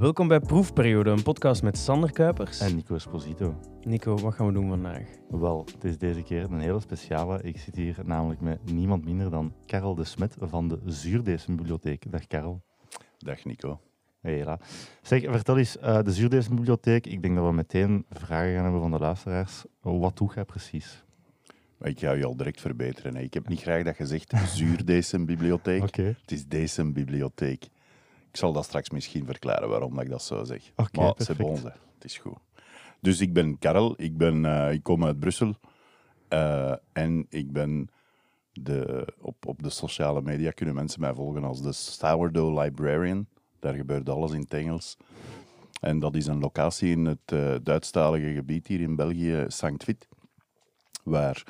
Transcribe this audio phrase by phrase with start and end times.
[0.00, 2.60] Welkom bij Proefperiode, een podcast met Sander Kuipers.
[2.60, 3.60] En Nico Esposito.
[3.82, 5.08] Nico, wat gaan we doen vandaag?
[5.28, 7.42] Wel, het is deze keer een hele speciale.
[7.42, 12.12] Ik zit hier namelijk met niemand minder dan Karel de Smet van de Zuurdesem-bibliotheek.
[12.12, 12.62] Dag Karel.
[13.18, 13.80] Dag Nico.
[14.20, 14.58] Hela.
[15.02, 18.90] Zeg, vertel eens, uh, de Zuurdesem-bibliotheek, ik denk dat we meteen vragen gaan hebben van
[18.90, 19.64] de luisteraars.
[19.80, 21.04] Wat doe jij precies?
[21.80, 23.16] Ik ga je al direct verbeteren.
[23.16, 23.22] Hè.
[23.22, 25.82] Ik heb niet graag dat je zegt Zuurdesem-bibliotheek.
[25.82, 26.02] Oké.
[26.02, 27.68] Het is Desem-bibliotheek.
[28.30, 30.70] Ik zal dat straks misschien verklaren waarom dat ik dat zo zeg.
[30.76, 31.54] Oké, maar c'est bon,
[31.94, 32.38] het is goed.
[33.00, 35.54] Dus ik ben Karel, ik, ben, eh, ik kom uit Brussel
[36.28, 37.90] eh, en ik ben
[38.52, 43.26] de, op, op de sociale media kunnen mensen mij volgen als de Sourdough Librarian.
[43.58, 44.96] Daar gebeurt alles in het Engels.
[45.80, 50.08] En dat is een locatie in het eh, Duitsstalige gebied hier in België, Sankt Vit,
[51.02, 51.44] waar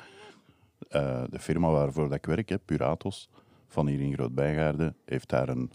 [0.89, 3.29] eh, de firma waarvoor dat ik werk, Puratos,
[3.67, 5.71] van hier in Groot-Bijgaarden, heeft daar een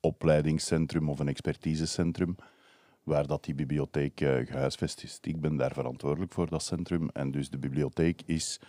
[0.00, 2.36] opleidingscentrum of een expertisecentrum
[3.02, 5.18] waar dat die bibliotheek eh, gehuisvest is.
[5.20, 7.08] Ik ben daar verantwoordelijk voor, dat centrum.
[7.08, 8.60] En dus de bibliotheek is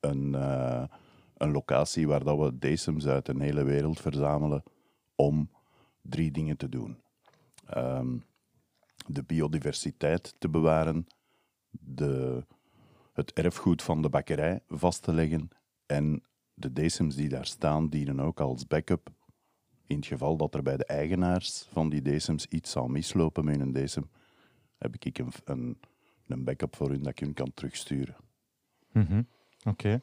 [0.00, 0.84] een, eh,
[1.36, 4.62] een locatie waar dat we DSM's uit de hele wereld verzamelen
[5.14, 5.50] om
[6.02, 6.96] drie dingen te doen.
[7.66, 8.18] Ehm,
[9.06, 11.06] de biodiversiteit te bewaren,
[11.70, 12.44] de,
[13.12, 15.48] het erfgoed van de bakkerij vast te leggen
[15.86, 16.22] en
[16.54, 19.10] de DSM's die daar staan dienen ook als backup
[19.86, 23.60] in het geval dat er bij de eigenaars van die DSM's iets zal mislopen met
[23.60, 24.02] een DSM,
[24.78, 25.78] heb ik een, een,
[26.26, 28.16] een backup voor hun dat ik hun kan terugsturen.
[28.92, 29.22] Mhm.
[29.64, 30.02] Oké.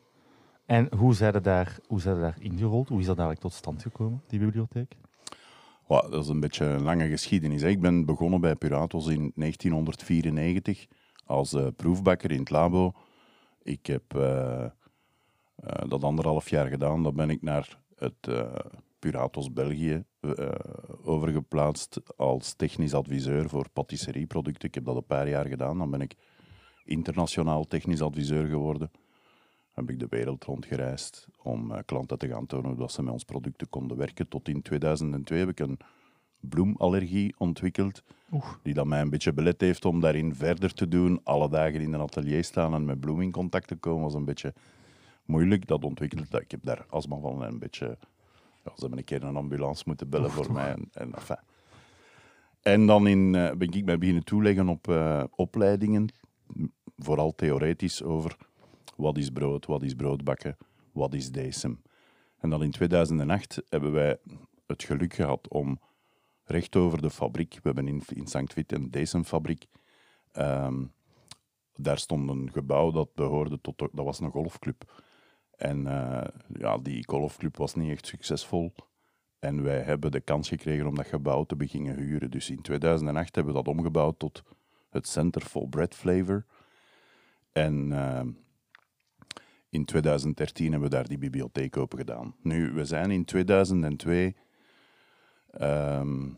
[0.66, 2.90] En hoe zijn daar, hoe zijn daar ingerold?
[2.90, 4.96] Hoe is dat eigenlijk tot stand gekomen, die bibliotheek?
[5.88, 7.62] Well, dat is een beetje een lange geschiedenis.
[7.62, 7.68] Hè.
[7.68, 10.88] Ik ben begonnen bij Puratos in 1994
[11.26, 12.92] als uh, proefbakker in het labo.
[13.62, 17.04] Ik heb uh, uh, dat anderhalf jaar gedaan.
[17.04, 18.28] Dan ben ik naar het
[19.04, 20.04] Puratos België
[21.04, 24.68] overgeplaatst als technisch adviseur voor patisserieproducten.
[24.68, 25.78] Ik heb dat een paar jaar gedaan.
[25.78, 26.16] Dan ben ik
[26.86, 28.92] internationaal technisch adviseur geworden.
[29.72, 33.70] Heb ik de wereld rondgereisd om klanten te gaan tonen hoe ze met ons producten
[33.70, 34.28] konden werken.
[34.28, 35.80] Tot in 2002 heb ik een
[36.40, 38.54] bloemallergie ontwikkeld, Oeh.
[38.62, 41.20] die dat mij een beetje belet heeft om daarin verder te doen.
[41.24, 44.26] Alle dagen in een atelier staan en met bloem in contact te komen was een
[44.26, 44.54] beetje
[45.26, 45.68] moeilijk.
[45.68, 46.52] Dat ontwikkelde ik.
[46.52, 47.98] heb daar astma van en een beetje...
[48.64, 50.72] Ja, ze hebben een keer een ambulance moeten bellen Och, voor mij.
[50.72, 51.38] En, en, enfin.
[52.62, 56.14] en dan in, uh, ben ik mij beginnen toeleggen op uh, opleidingen,
[56.98, 58.38] vooral theoretisch over
[58.96, 60.58] wat is brood, wat is broodbakken,
[60.92, 61.74] wat is DSM.
[62.38, 64.18] En dan in 2008 hebben wij
[64.68, 65.80] het geluk gehad om
[66.44, 69.66] recht over de fabriek, we hebben in, in Sankt Vit een DSM-fabriek,
[70.38, 70.94] um,
[71.76, 75.03] daar stond een gebouw dat behoorde tot, dat was een golfclub.
[75.64, 76.24] En uh,
[76.58, 78.74] ja, die golfclub was niet echt succesvol.
[79.40, 82.32] En wij hebben de kans gekregen om dat gebouw te beginnen huren.
[82.32, 84.44] Dus in 2008 hebben we dat omgebouwd tot
[84.90, 86.46] het Center for Bread Flavor.
[87.52, 88.22] En uh,
[89.70, 92.36] in 2013 hebben we daar die bibliotheek open gedaan.
[92.42, 94.36] Nu, we zijn in 2002
[95.62, 96.38] um,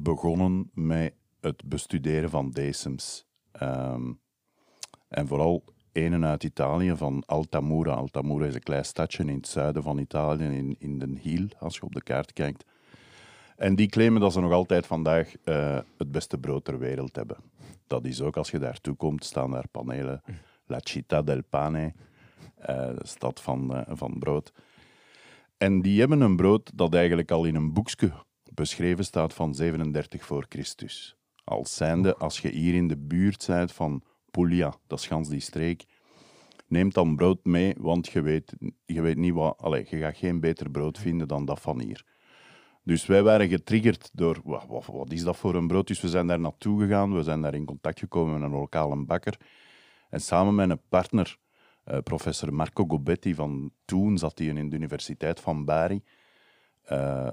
[0.00, 3.26] begonnen met het bestuderen van DSM's.
[3.62, 4.20] Um,
[5.08, 7.92] en vooral ene uit Italië, van Altamura.
[7.92, 11.76] Altamura is een klein stadje in het zuiden van Italië, in, in Den Hiel, als
[11.76, 12.64] je op de kaart kijkt.
[13.56, 17.36] En die claimen dat ze nog altijd vandaag uh, het beste brood ter wereld hebben.
[17.86, 20.22] Dat is ook, als je daartoe komt, staan daar panelen.
[20.66, 21.92] La Città del Pane,
[22.66, 24.52] de stad van, uh, van brood.
[25.56, 28.12] En die hebben een brood dat eigenlijk al in een boekje
[28.52, 31.16] beschreven staat van 37 voor Christus.
[31.44, 35.40] Als zijnde, als je hier in de buurt bent van Puglia, dat is gans die
[35.40, 35.84] streek,
[36.66, 38.52] neem dan brood mee, want je weet,
[38.84, 39.58] je weet niet wat...
[39.58, 42.04] Allez, je gaat geen beter brood vinden dan dat van hier.
[42.82, 45.86] Dus wij waren getriggerd door, wat, wat, wat, is dat voor een brood?
[45.86, 49.04] Dus we zijn daar naartoe gegaan, we zijn daar in contact gekomen met een lokale
[49.04, 49.36] bakker.
[50.10, 51.36] En samen met een partner,
[51.86, 56.02] uh, professor Marco Gobetti van toen, zat hij in de Universiteit van Bari,
[56.92, 57.30] uh,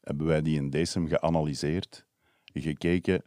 [0.00, 2.06] hebben wij die in DSM geanalyseerd,
[2.44, 3.22] gekeken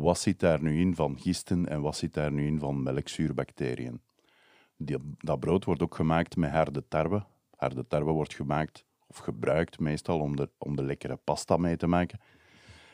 [0.00, 4.00] wat zit daar nu in van gisten en wat zit daar nu in van melkzuurbacteriën.
[4.76, 7.24] Die, dat brood wordt ook gemaakt met harde tarwe.
[7.56, 11.86] Harde tarwe wordt gemaakt of gebruikt meestal om de, om de lekkere pasta mee te
[11.86, 12.20] maken.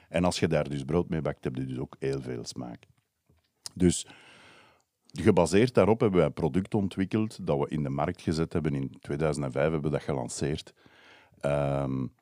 [0.09, 2.87] En als je daar dus brood mee bakt, heb je dus ook heel veel smaak.
[3.75, 4.07] Dus
[5.13, 8.75] gebaseerd daarop hebben wij een product ontwikkeld dat we in de markt gezet hebben.
[8.75, 10.75] In 2005 hebben we dat gelanceerd.
[11.43, 12.13] Um,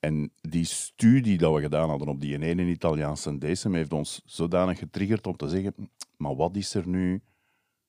[0.00, 4.78] en die studie dat we gedaan hadden op die ene Italiaanse DSM heeft ons zodanig
[4.78, 5.74] getriggerd om te zeggen,
[6.16, 7.22] maar wat is er nu?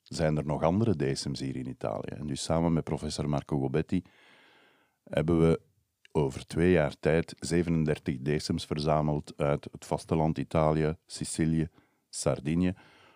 [0.01, 2.15] Zijn er nog andere DSM's hier in Italië?
[2.15, 4.03] En dus samen met professor Marco Gobetti
[5.03, 5.61] hebben we
[6.11, 11.67] over twee jaar tijd 37 decems verzameld uit het vasteland Italië, Sicilië,
[12.09, 12.73] Sardinië.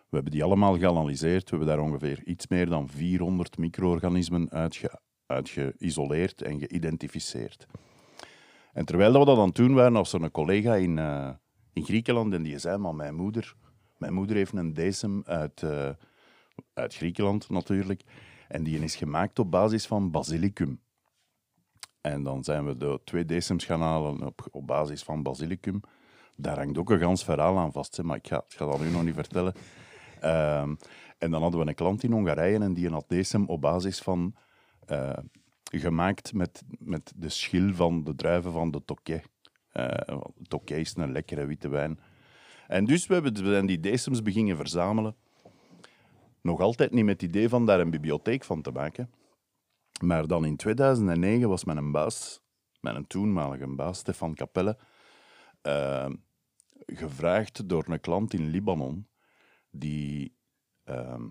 [0.09, 1.49] We hebben die allemaal geanalyseerd.
[1.49, 4.49] We hebben daar ongeveer iets meer dan 400 micro-organismen
[5.25, 7.67] uit geïsoleerd en geïdentificeerd.
[8.73, 11.29] En terwijl we dat aan het doen waren, was er een collega in, eh,
[11.73, 13.55] in Griekenland en die zei, maar mijn moeder,
[13.97, 15.89] mijn moeder heeft een decem uit, eh,
[16.73, 18.03] uit Griekenland natuurlijk.
[18.47, 20.79] En die is gemaakt op basis van basilicum.
[22.01, 25.81] En dan zijn we de twee decems gaan halen op, op basis van basilicum.
[26.35, 29.03] Daar hangt ook een gans verhaal aan vast, maar ik ga, ga dat nu nog
[29.03, 29.53] niet vertellen.
[30.19, 30.75] Ehm,
[31.17, 34.35] en dan hadden we een klant in Hongarije en die had decem op basis van
[34.85, 35.17] eh,
[35.79, 39.23] gemaakt met, met de schil van de druiven van de Tokay.
[39.71, 41.99] Eh Tokay is een lekkere witte wijn.
[42.67, 45.15] En dus we, hebben, we die decems beginnen verzamelen.
[46.41, 49.11] Nog altijd niet met het idee van daar een bibliotheek van te maken.
[50.01, 52.41] Maar dan in 2009 was mijn baas,
[52.79, 54.77] mijn toenmalige baas, Stefan Capelle,
[55.61, 56.09] eh,
[56.85, 59.07] gevraagd door een klant in Libanon
[59.69, 60.35] die
[60.83, 61.29] ehm,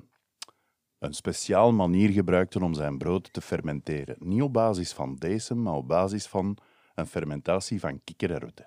[1.01, 4.17] een speciaal manier gebruikte om zijn brood te fermenteren.
[4.19, 6.57] Niet op basis van decem, maar op basis van
[6.95, 8.67] een fermentatie van kikkererwten.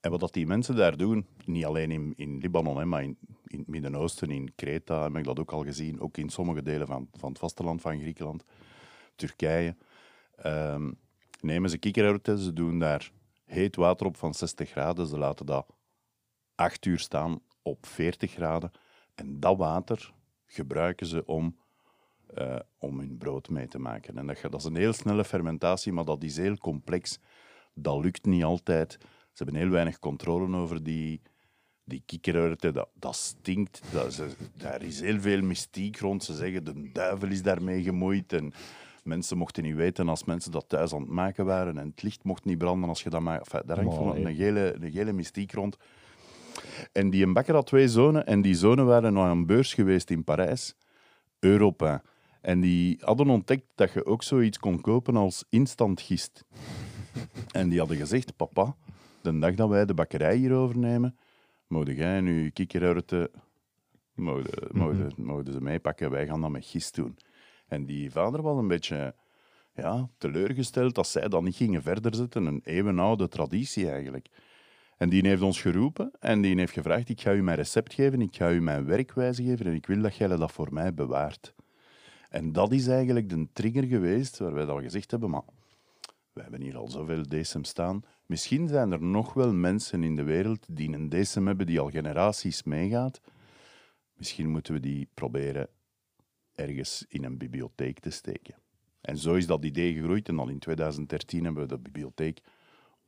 [0.00, 3.58] En wat dat die mensen daar doen, niet alleen in, in Libanon, maar in, in
[3.58, 7.08] het Midden-Oosten, in Kreta heb ik dat ook al gezien, ook in sommige delen van,
[7.12, 8.44] van het vasteland van Griekenland,
[9.16, 9.76] Turkije,
[10.36, 10.90] ehm,
[11.40, 13.10] nemen ze kikkererwten, ze doen daar
[13.44, 15.66] heet water op van 60 graden, ze laten dat
[16.54, 18.70] 8 uur staan op 40 graden
[19.14, 20.12] en dat water
[20.48, 21.56] gebruiken ze om,
[22.34, 24.18] eh, om hun brood mee te maken.
[24.18, 27.18] En dat, dat is een heel snelle fermentatie, maar dat is heel complex.
[27.74, 28.96] Dat lukt niet altijd.
[29.32, 31.20] Ze hebben heel weinig controle over die,
[31.84, 32.74] die kikkererwten.
[32.74, 33.80] Dat, dat stinkt.
[33.92, 34.20] Dat is,
[34.54, 36.24] daar is heel veel mystiek rond.
[36.24, 38.32] Ze zeggen de duivel is daarmee gemoeid.
[38.32, 38.52] En
[39.02, 41.78] mensen mochten niet weten als mensen dat thuis aan het maken waren.
[41.78, 43.40] En het licht mocht niet branden als je dat maakt.
[43.40, 45.76] Enfin, daar hangt van een hele, een hele mystiek rond.
[46.92, 48.26] En die bakker had twee zonen.
[48.26, 50.74] En die zonen waren naar een beurs geweest in Parijs.
[51.38, 52.02] Europa.
[52.40, 56.44] En die hadden ontdekt dat je ook zoiets kon kopen als instant gist.
[57.50, 58.76] En die hadden gezegd, papa,
[59.20, 61.16] de dag dat wij de bakkerij hier overnemen,
[61.66, 63.30] mogen jij nu kikkererwten,
[64.14, 67.18] mogen, mogen, mogen ze meepakken, wij gaan dat met gist doen.
[67.66, 69.14] En die vader was een beetje
[69.74, 72.46] ja, teleurgesteld dat zij dat niet gingen verder zetten.
[72.46, 74.28] Een eeuwenoude traditie eigenlijk.
[74.98, 78.20] En die heeft ons geroepen en die heeft gevraagd, ik ga u mijn recept geven,
[78.20, 81.54] ik ga u mijn werkwijze geven en ik wil dat jij dat voor mij bewaart.
[82.28, 85.42] En dat is eigenlijk de trigger geweest waar wij dat gezegd hebben, maar
[86.32, 88.02] we hebben hier al zoveel decem staan.
[88.26, 91.90] Misschien zijn er nog wel mensen in de wereld die een decem hebben die al
[91.90, 93.20] generaties meegaat.
[94.16, 95.68] Misschien moeten we die proberen
[96.54, 98.54] ergens in een bibliotheek te steken.
[99.00, 102.40] En zo is dat idee gegroeid en dan in 2013 hebben we de bibliotheek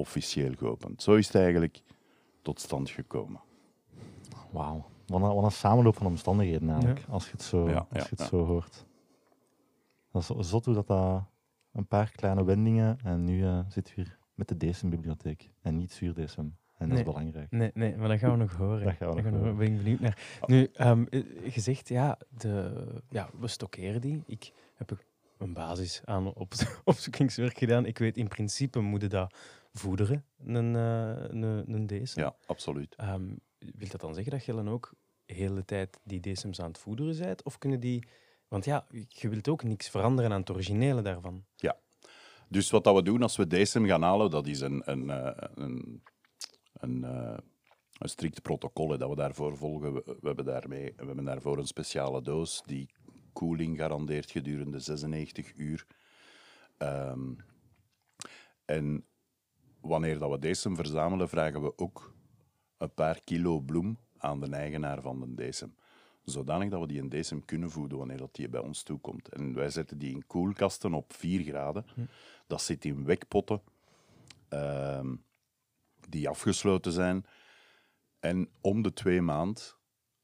[0.01, 1.03] officieel geopend.
[1.03, 1.81] Zo is het eigenlijk
[2.43, 3.41] tot stand gekomen.
[4.51, 4.85] Wauw.
[5.07, 8.09] Wat een, wat een samenloop van omstandigheden eigenlijk, als je het zo, Ja, als je
[8.11, 8.27] het ja.
[8.27, 8.85] zo hoort.
[10.13, 11.23] Dat is zo- zot hoe dat, dat
[11.73, 15.93] een paar kleine wendingen en nu eh zitten we hier met de Decem-bibliotheek en niet
[15.93, 16.45] zuurdecem.
[16.45, 16.99] En dat Nee.
[16.99, 17.51] is belangrijk.
[17.51, 18.85] Nee, nee, maar dat gaan we nog horen.
[18.85, 19.57] Dat gaan we nog horen.
[19.57, 20.41] Ben ik benieuwd naar.
[20.47, 21.23] Nu, ehm, eh,
[21.53, 24.23] gezegd, ja, de, ja, we stockeren die.
[24.27, 25.05] Ik heb er
[25.39, 26.53] een basis aan op,
[26.85, 27.87] opzoekingswerk gedaan.
[27.87, 29.35] Ik weet in principe moeten dat
[29.73, 32.23] voederen, een, eh, een, een decem.
[32.23, 32.95] Ja, absoluut.
[32.95, 34.93] Ehm, wil dat dan zeggen dat je dan ook
[35.25, 37.43] de hele tijd die decems aan het voederen bent?
[37.43, 38.09] Of kunnen die...
[38.49, 41.45] Want ja, je wilt ook niks veranderen aan het originele daarvan.
[42.51, 45.49] Dus wat dat we doen als we decem gaan halen, dat is een, een, eh,
[45.55, 46.03] een,
[46.73, 47.39] een, eh,
[47.99, 49.93] een strikt protocol hè, dat we daarvoor volgen.
[49.93, 52.91] We, we hebben daarmee, we hebben daarvoor een speciale doos die
[53.33, 55.87] koeling garandeert gedurende 96 uur.
[56.77, 57.33] Ehm,
[58.65, 59.05] en
[59.81, 62.15] wanneer dat we decem verzamelen, vragen we ook
[62.79, 65.75] een paar kilo bloem aan de eigenaar van de decem.
[66.25, 69.29] Zodanig dat we die een decem kunnen voeden wanneer dat die bij ons toekomt.
[69.29, 71.87] En wij zetten die in koelkasten op 4 graden.
[72.47, 73.63] Dat zit in wekpotten
[74.49, 75.15] ehm,
[76.09, 77.27] die afgesloten zijn.
[78.21, 79.79] En om de twee maand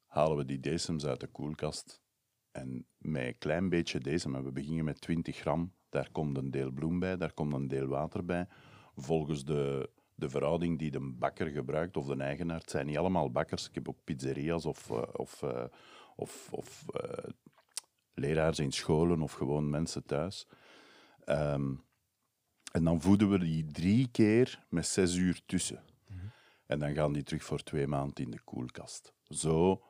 [0.07, 2.03] halen we die decems uit de koelkast.
[2.51, 6.51] En met een klein beetje decem, en we beginnen met 20 gram, daar komt een
[6.51, 8.49] deel bloem bij, daar komt een deel water bij.
[8.97, 12.61] Volgens de, de verhouding die de bakker gebruikt, of de eigenaar.
[12.61, 13.69] Het zijn niet allemaal bakkers.
[13.69, 15.65] Ik heb ook pizzeria's of, eh, of, eh,
[16.17, 17.31] of, of eh,
[18.15, 20.47] leraars in scholen of gewoon mensen thuis.
[21.25, 21.75] Ehm,
[22.73, 25.85] en dan voeden we die drie keer met zes uur tussen.
[26.67, 29.13] En dan gaan die terug voor twee maanden in de koelkast.
[29.29, 29.83] Zo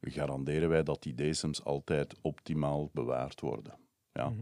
[0.00, 3.78] garanderen wij dat die decems altijd optimaal bewaard worden.
[4.12, 4.32] Ja.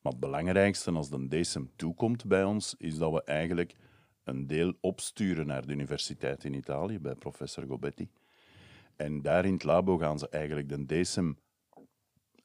[0.00, 3.74] Maar het belangrijkste als de decem toekomt bij ons, is dat we eigenlijk
[4.24, 8.10] een deel opsturen naar de universiteit in Italië, bij professor Gobetti.
[8.96, 11.38] En daar in het labo gaan ze eigenlijk de decem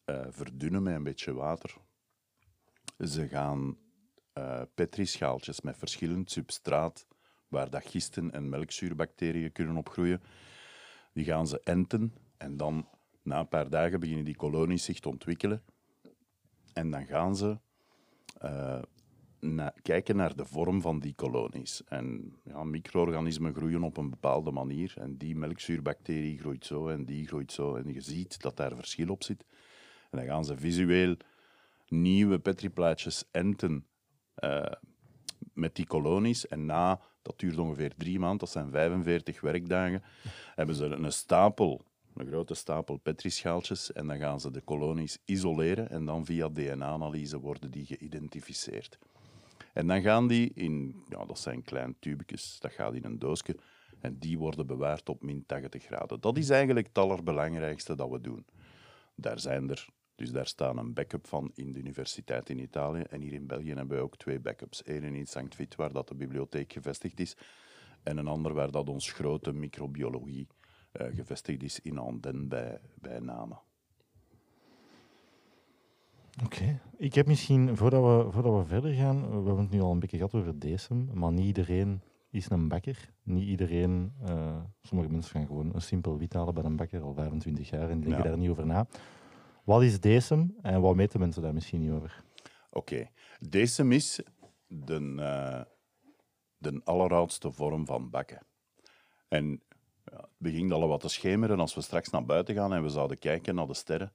[0.06, 1.76] eh, verdunnen met een beetje water.
[2.98, 3.78] Ze gaan
[4.38, 7.08] uh, petrischaaltjes met verschillend substraat,
[7.48, 10.22] waar dat gisten en melkzuurbacteriën kunnen opgroeien,
[11.14, 12.88] die gaan ze enten en dan
[13.22, 15.64] na een paar dagen beginnen die kolonies zich te ontwikkelen.
[16.76, 17.58] En dan gaan ze
[18.44, 18.82] uh,
[19.40, 21.84] na, kijken naar de vorm van die kolonies.
[21.84, 24.94] En ja, micro-organismen groeien op een bepaalde manier.
[24.98, 27.76] En die melkzuurbacterie groeit zo en die groeit zo.
[27.76, 29.46] En je ziet dat daar verschil op zit.
[30.12, 31.18] En dan gaan ze visueel
[31.88, 33.86] nieuwe petriplaatjes enten
[34.44, 34.66] uh,
[35.54, 36.48] met die kolonies.
[36.48, 40.04] En na, dat duurt ongeveer drie maanden, dat zijn 45 werkdagen,
[40.56, 45.90] hebben ze een stapel een grote stapel petrischaaltjes en dan gaan ze de kolonies isoleren
[45.90, 49.00] en dan via DNA-analyse worden die geïdentificeerd.
[49.74, 53.56] En dan gaan die in, ja, dat zijn kleine tubekjes, dat gaat in een doosje
[54.00, 56.22] en die worden bewaard op min 80 graden.
[56.22, 58.46] Dat is eigenlijk het allerbelangrijkste dat we doen.
[59.16, 63.22] Daar zijn er, dus daar staan een backup van in de universiteit in Italië en
[63.22, 64.82] hier in België hebben we ook twee backups.
[64.86, 65.56] Eén in St.
[65.56, 67.36] Vit, waar dat de bibliotheek gevestigd is,
[68.04, 70.48] en een ander waar dat ons grote microbiologie
[70.98, 73.60] gevestigd is in Anden bij, bij Namen.
[76.44, 76.82] Oké.
[76.98, 80.00] Ik heb misschien, voordat we, voordat we verder gaan, we hebben het nu al een
[80.00, 83.14] beetje gehad over decem, maar niet iedereen is een bakker.
[83.24, 87.14] Niet iedereen, uh, sommige mensen gaan gewoon een simpel wit halen bij een bakker al
[87.14, 88.88] 25 jaar en denken daar niet over na.
[89.64, 92.24] Wat is decem en wat meten mensen daar misschien niet over?
[92.70, 92.94] Oké.
[92.94, 93.12] Okay.
[93.40, 94.24] Decem is
[94.68, 95.62] de, uh,
[96.58, 98.46] de alleroudste vorm van bakken.
[99.28, 99.62] En
[100.12, 102.90] ja, het begint al wat te schemeren als we straks naar buiten gaan en we
[102.90, 104.14] zouden kijken naar de sterren.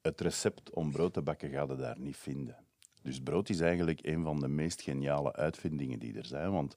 [0.00, 2.56] Het recept om brood te bakken gaat je daar niet vinden.
[3.02, 6.76] Dus brood is eigenlijk een van de meest geniale uitvindingen die er zijn, want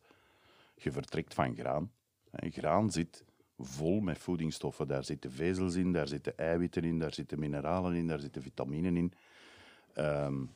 [0.75, 1.91] je vertrekt van graan.
[2.31, 3.23] Graan zit
[3.57, 4.88] vol met voedingsstoffen.
[4.88, 8.97] Daar zitten vezels in, daar zitten eiwitten in, daar zitten mineralen in, daar zitten vitaminen
[8.97, 9.13] in.
[9.97, 10.51] Um,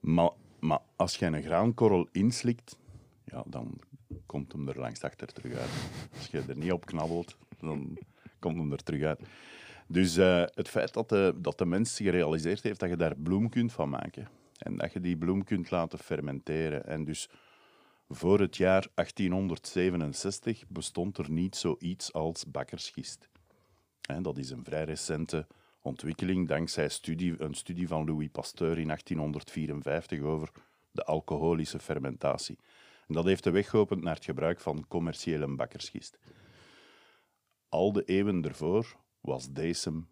[0.00, 2.76] maar, maar als je een graankorrel inslikt,
[3.24, 3.80] ja, dan
[4.26, 5.70] komt hem er langs achter terug uit.
[6.16, 7.98] Als je er niet op knabbelt, dan
[8.38, 9.20] komt hem er terug uit.
[9.88, 13.48] Dus uh, het feit dat de, dat de mens gerealiseerd heeft dat je daar bloem
[13.48, 16.86] kunt van maken en dat je die bloem kunt laten fermenteren.
[16.86, 17.28] En dus
[18.08, 23.28] voor het jaar 1867 bestond er niet zoiets als bakkersgist.
[24.08, 25.46] En dat is een vrij recente
[25.80, 30.50] ontwikkeling dankzij studie, een studie van Louis Pasteur in 1854 over
[30.90, 32.58] de alcoholische fermentatie.
[33.06, 36.18] En dat heeft de weg geopend naar het gebruik van commerciële bakkersgist.
[37.68, 40.08] Al de eeuwen ervoor was decem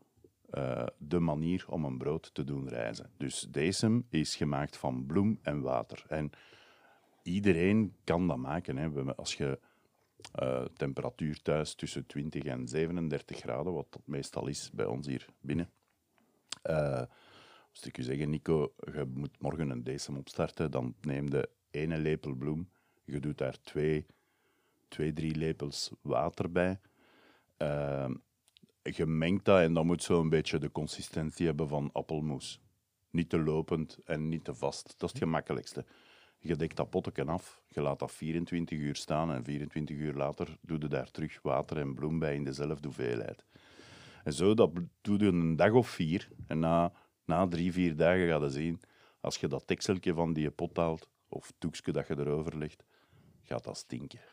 [0.51, 3.11] uh, de manier om een brood te doen rijzen.
[3.17, 6.05] Dus decem is gemaakt van bloem en water.
[6.09, 6.31] En
[7.23, 8.77] iedereen kan dat maken.
[8.77, 9.15] Hè.
[9.15, 9.59] Als je
[10.43, 15.27] uh, temperatuur thuis tussen 20 en 37 graden, wat dat meestal is bij ons hier
[15.41, 15.71] binnen.
[16.71, 17.03] Uh,
[17.71, 21.99] als ik u zeggen, Nico, je moet morgen een decem opstarten, dan neem je ene
[21.99, 22.71] lepel bloem,
[23.05, 24.07] je doet daar twee,
[24.89, 26.81] twee drie lepels water bij.
[27.59, 28.11] Uh,
[28.83, 32.61] je mengt dat en dan moet zo een beetje de consistentie hebben van appelmoes.
[33.11, 34.95] Niet te lopend en niet te vast.
[34.97, 35.85] Dat is het gemakkelijkste.
[36.39, 40.59] Je dekt dat potje af, je laat dat 24 uur staan en 24 uur later
[40.61, 43.45] doe je daar terug water en bloem bij in dezelfde hoeveelheid.
[44.25, 44.71] En zo dat
[45.01, 46.93] doe je een dag of vier en na,
[47.25, 48.81] na drie, vier dagen ga je zien,
[49.21, 52.85] als je dat tekseltje van die pot haalt, of toekje dat je erover legt,
[53.45, 54.21] gaat dat stinken.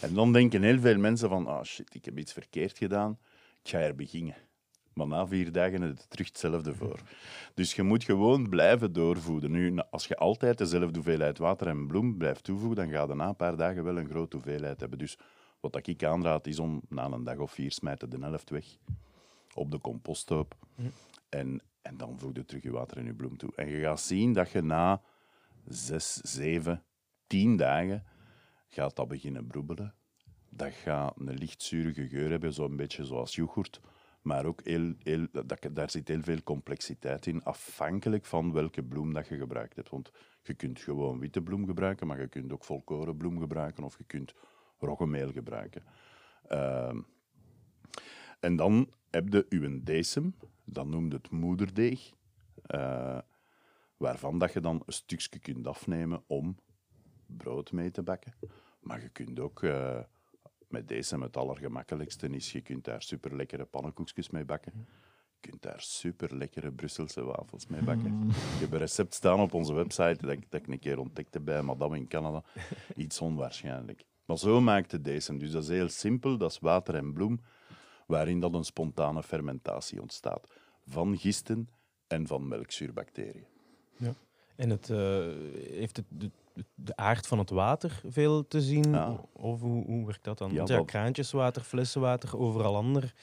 [0.00, 3.18] En dan denken heel veel mensen van, ah shit, ik heb iets verkeerd gedaan,
[3.62, 4.34] ik ga er beginnen.
[4.94, 7.00] Maar na vier dagen is het terug hetzelfde voor.
[7.54, 9.50] Dus je moet gewoon blijven doorvoeden.
[9.50, 13.28] Nu, als je altijd dezelfde hoeveelheid water en bloem blijft toevoegen, dan ga je na
[13.28, 14.98] een paar dagen wel een grote hoeveelheid hebben.
[14.98, 15.18] Dus
[15.60, 18.64] wat ik aanraad, is om na een dag of vier smijten de helft weg
[19.54, 20.56] op de composthoop.
[21.28, 23.52] En, en dan voeg je terug je water en je bloem toe.
[23.56, 25.02] En je gaat zien dat je na
[25.66, 26.82] zes, zeven,
[27.34, 28.04] tien dagen
[28.68, 29.94] gaat dat beginnen broebelen.
[30.50, 33.80] Dat gaat een lichtzurige geur hebben, zo'n beetje zoals yoghurt.
[34.22, 39.12] Maar ook heel, heel, dat, daar zit heel veel complexiteit in, afhankelijk van welke bloem
[39.12, 39.88] dat je gebruikt hebt.
[39.88, 40.10] Want
[40.42, 44.34] je kunt gewoon witte bloem gebruiken, maar je kunt ook volkorenbloem gebruiken of je kunt
[44.78, 45.82] roggemeel gebruiken.
[46.50, 46.96] Uh,
[48.40, 52.12] en dan heb je uw decem, dat noemt het moederdeeg,
[52.74, 53.18] uh,
[53.96, 56.56] waarvan dat je dan een stukje kunt afnemen om
[57.26, 58.34] brood mee te bakken.
[58.80, 59.98] Maar je kunt ook, uh,
[60.68, 64.72] met deze het allergemakkelijkste is, je kunt daar super lekkere pannenkoekjes mee bakken.
[64.74, 64.84] Je
[65.40, 68.28] Je kunt daar super lekkere Brusselse wafels mee bakken.
[68.28, 71.40] Ik heb een recept staan op onze website dat ik, dat ik een keer ontdekte
[71.40, 72.44] bij madame in Canada.
[72.96, 74.04] Iets onwaarschijnlijk.
[74.24, 75.36] Maar zo maakte deze.
[75.36, 76.38] Dus dat is heel simpel.
[76.38, 77.40] Dat is water en bloem,
[78.06, 80.48] waarin dat een spontane fermentatie ontstaat.
[80.86, 81.68] Van gisten
[82.06, 83.46] en van melkzuurbacteriën.
[84.56, 84.98] En het, eh,
[85.70, 86.30] heeft het
[86.74, 88.90] de aard van het water veel te zien?
[88.90, 89.20] Ja.
[89.32, 90.52] Of hoe, hoe werkt dat dan?
[90.52, 93.14] Ja, ja, kraantjeswater, flessenwater, overal ander.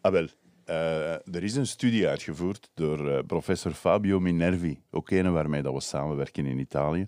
[0.00, 0.26] Ah, wel.
[0.64, 5.72] eh, er is een studie uitgevoerd door eh, professor Fabio Minervi, ook een waarmee dat
[5.72, 7.04] we samenwerken in Italië,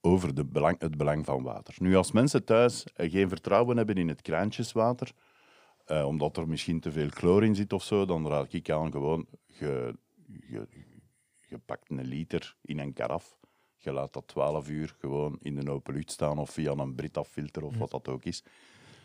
[0.00, 1.74] over de belang, het belang van water.
[1.78, 5.12] Nu, als mensen thuis eh, geen vertrouwen hebben in het kraantjeswater,
[5.86, 9.26] omdat er misschien te veel chloor in zit of zo, dan raad ik aan gewoon,
[9.46, 9.96] je,
[10.26, 10.66] je,
[11.48, 13.38] je pakt een liter in een karaf,
[13.84, 17.64] je laat dat 12 uur gewoon in de open lucht staan of via een Brita-filter
[17.64, 18.42] of wat dat ook is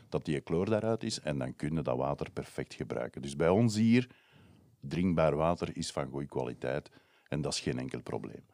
[0.10, 3.22] dat die chloor daaruit is en dan kun je dat water perfect gebruiken.
[3.22, 4.08] Dus bij ons hier,
[4.80, 6.90] drinkbaar water is van goede kwaliteit
[7.28, 8.46] en dat is geen enkel probleem.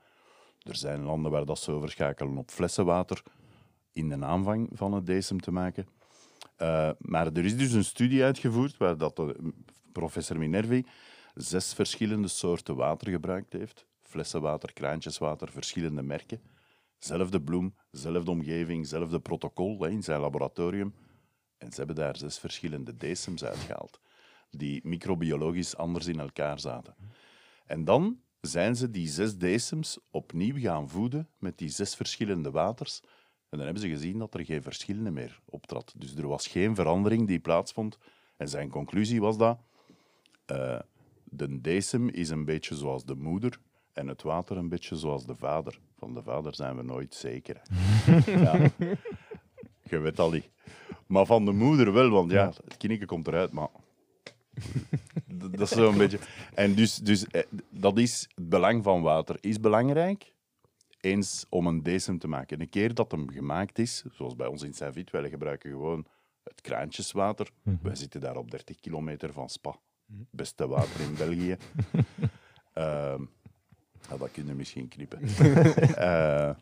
[0.61, 3.23] Er zijn landen waar dat ze overschakelen op flessenwater
[3.93, 5.87] in de aanvang van het decem te maken.
[6.55, 9.53] Eh, maar er is dus een studie uitgevoerd waar dat de,
[9.91, 10.85] professor Minervi
[11.35, 13.85] zes verschillende soorten water gebruikt heeft.
[14.13, 16.41] Flessenwater, kraantjeswater, verschillende merken.
[16.97, 20.93] Zelfde bloem, zelfde omgeving, zelfde protocol in zijn laboratorium.
[21.57, 23.99] En ze hebben daar zes verschillende decems uitgehaald,
[24.49, 26.95] die microbiologisch anders in elkaar zaten.
[27.65, 33.01] En dan zijn ze die zes decems opnieuw gaan voeden met die zes verschillende waters.
[33.49, 35.93] En dan hebben ze gezien dat er geen verschil meer optrad.
[35.97, 37.97] Dus er was geen verandering die plaatsvond.
[38.37, 39.59] En zijn conclusie was dat
[40.45, 40.79] eh,
[41.23, 43.59] de decem is een beetje zoals de moeder
[43.93, 45.79] en het water een beetje zoals de vader.
[45.97, 47.61] Van de vader zijn we nooit zeker.
[48.25, 48.69] ja.
[49.83, 50.49] Je weet al niet.
[51.07, 53.69] Maar van de moeder wel, want ja, het kindje komt eruit, maar...
[55.27, 56.19] Dat is zo'n beetje...
[56.53, 58.27] En dus, dus eh, dat is...
[58.35, 60.33] Het belang van water is belangrijk.
[60.99, 62.61] Eens om een decem te maken.
[62.61, 66.05] Een keer dat hem gemaakt is, zoals bij ons in Saint-Vit, wij gebruiken gewoon
[66.43, 67.49] het kraantjeswater.
[67.81, 69.75] Wij zitten daar op 30 kilometer van Spa.
[70.31, 71.57] Beste water in België.
[72.73, 73.23] Ehm,
[74.09, 75.19] ja, dat kun je misschien knippen.
[75.95, 76.55] Eh,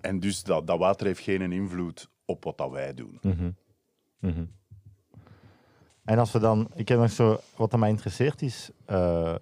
[0.00, 3.18] en dus dat, dat water heeft geen invloed op wat dat wij doen.
[3.22, 3.50] Mhm.
[4.18, 4.44] Mhm.
[6.04, 9.34] En als we dan, ik heb nog zo, wat dat mij interesseert is, eh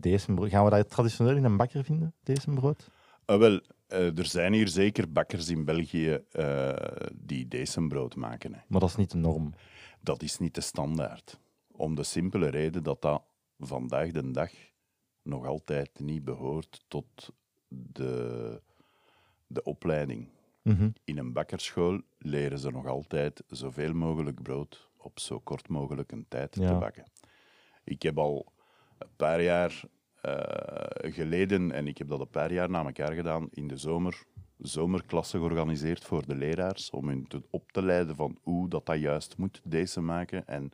[0.00, 2.90] deze gaan we dat traditioneel in een bakker vinden, deze brood?
[3.24, 6.72] Ah, wel, eh, er zijn hier zeker bakkers in België eh,
[7.14, 8.52] die decembrood maken.
[8.52, 8.60] Hè.
[8.68, 9.54] Maar dat is niet de norm.
[10.00, 11.38] Dat is niet de standaard.
[11.72, 13.22] Om de simpele reden dat dat
[13.58, 14.50] vandaag de dag
[15.24, 17.32] nog altijd niet behoort tot
[17.68, 18.60] de,
[19.46, 20.28] de opleiding.
[20.62, 20.88] Mhm.
[21.04, 26.26] In een bakkerschool leren ze nog altijd zoveel mogelijk brood op zo kort mogelijk een
[26.28, 27.04] tijd te bakken.
[27.84, 28.52] Ik heb al
[28.98, 29.82] een paar jaar
[30.20, 34.22] eh, geleden, en ik heb dat een paar jaar na elkaar gedaan, in de zomer
[34.58, 38.98] zomerklassen georganiseerd voor de leraars, om hen te, op te leiden van hoe dat, dat
[38.98, 40.72] juist moet, deze maken, en,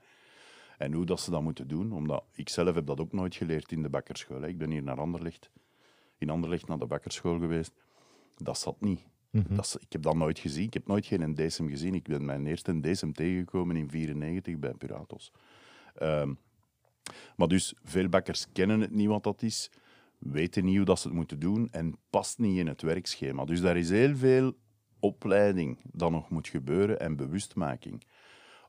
[0.81, 1.93] en hoe dat ze dat moeten doen.
[1.93, 4.41] Omdat ik zelf heb dat ook nooit geleerd in de bakkerschool.
[4.41, 4.49] hè.
[4.49, 5.51] Ik ben hier naar Anderlecht,
[6.19, 7.73] in Anderlecht naar de bakkerschool geweest.
[8.37, 9.01] Dat zat niet.
[9.31, 9.55] Mhm.
[9.55, 10.65] Dat is- ik heb dat nooit gezien.
[10.65, 11.95] Ik heb nooit geen decem gezien.
[11.95, 15.33] Ik ben mijn eerste decem tegengekomen in 1994 bij Puratos.
[15.95, 16.35] Ehm,
[17.37, 19.71] maar dus, veel bakkers kennen het niet wat dat is,
[20.19, 23.45] weten niet hoe dat ze het moeten doen en past niet in het werkschema.
[23.45, 24.53] Dus daar is heel veel
[24.99, 28.03] opleiding dat nog moet gebeuren en bewustmaking.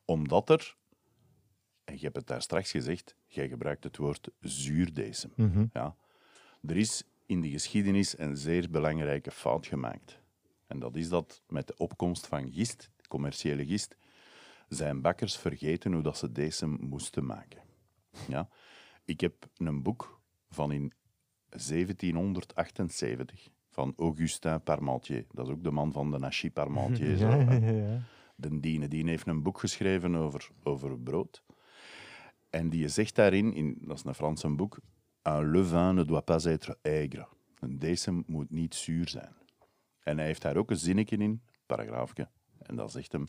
[0.06, 0.76] Omdat er,
[1.84, 5.32] en je hebt het daar straks gezegd, jij gebruikt het woord zuurdecem.
[5.36, 5.66] Mhm.
[5.74, 5.96] Ja.
[6.68, 10.20] Er is in de geschiedenis een zeer belangrijke fout gemaakt.
[10.68, 13.96] En dat is dat met de opkomst van gist, commerciële gist,
[14.70, 17.62] zijn bakkers vergeten hoe dat ze decem moesten maken.
[18.28, 18.50] Ja.
[19.06, 20.94] Ik heb een boek van in
[21.50, 25.26] 1778 van Augustin Parmentier.
[25.32, 27.18] Dat is ook de man van de Nachy Parmentier.
[27.18, 27.60] ja.
[28.36, 28.88] De Diene.
[28.88, 31.44] Die heeft een boek geschreven over, over brood.
[32.52, 34.80] En die zegt daarin, in, dat is een Franse boek,
[35.24, 37.28] un levain ne doit pas être aigre.
[37.60, 39.34] Een decem moet niet zuur zijn.
[40.04, 42.30] En hij heeft daar ook een zinnetje in, paragraafje.
[42.60, 43.26] En dat zegt hem,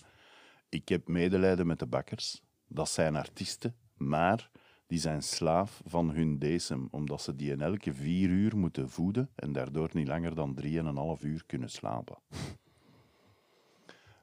[0.69, 2.43] ik heb medelijden met de bakkers.
[2.69, 4.51] Dat zijn artiesten, maar
[4.87, 9.31] die zijn slaaf van hun decem, omdat ze die in elke vier uur moeten voeden
[9.35, 12.19] en daardoor niet langer dan drieënhalf uur kunnen slapen.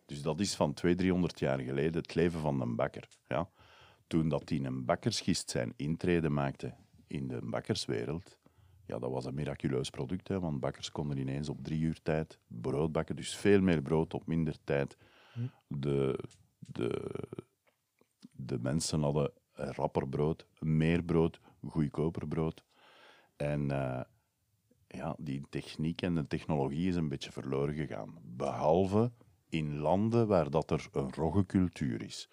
[0.05, 3.07] Dus dat is van 200, 300 jaar geleden het leven van een bakker.
[3.27, 3.49] Ja.
[4.09, 6.73] Toen dat die een bakkersgist zijn intrede maakte
[7.07, 8.37] in de bakkerswereld,
[8.85, 12.39] ja, dat was een miraculeus product, hè, want bakkers konden ineens op drie uur tijd
[12.47, 14.97] brood bakken, dus veel meer brood op minder tijd.
[15.67, 16.19] De,
[16.59, 17.11] de,
[18.31, 22.63] de mensen hadden rapper brood, meer brood, goedkoper brood.
[23.35, 24.01] En eh,
[24.87, 28.17] ja, die techniek en de technologie is een beetje verloren gegaan.
[28.21, 29.11] Behalve
[29.49, 32.29] in landen waar dat er een roggecultuur is.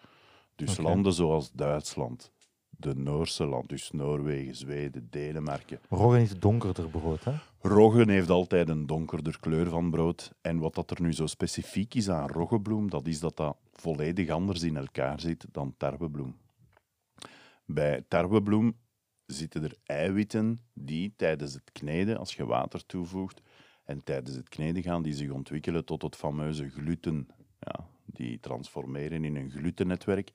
[0.56, 2.30] Dus landen zoals Duitsland,
[2.70, 5.80] de Noorse land, dus Noorwegen, Zweden, Denemarken.
[5.88, 7.32] Roggen is donkerder brood, hè?
[7.60, 10.32] Roggen heeft altijd een donkerder kleur van brood.
[10.40, 14.28] En wat dat er nu zo specifiek is aan roggebloem, dat is dat dat volledig
[14.28, 16.36] anders in elkaar zit dan tarwebloem.
[17.64, 18.76] Bij tarwebloem
[19.26, 23.40] zitten er eiwitten die tijdens het kneden, als je water toevoegt,
[23.84, 27.28] en tijdens het kneden gaan die zich ontwikkelen tot het fameuze gluten.
[27.60, 30.30] Ja, die transformeren in een glutennetwerk.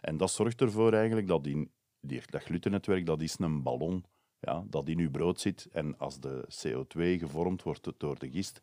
[0.00, 4.04] En dat zorgt ervoor eigenlijk dat die, dat glutennetwerk dat is een ballon
[4.44, 5.68] ja, dat in uw brood zit.
[5.72, 8.60] En als de CO2 gevormd wordt door de gist,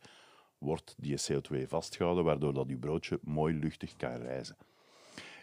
[0.58, 4.58] wordt die CO2 vastgehouden, waardoor dat uw broodje mooi luchtig kan reizen.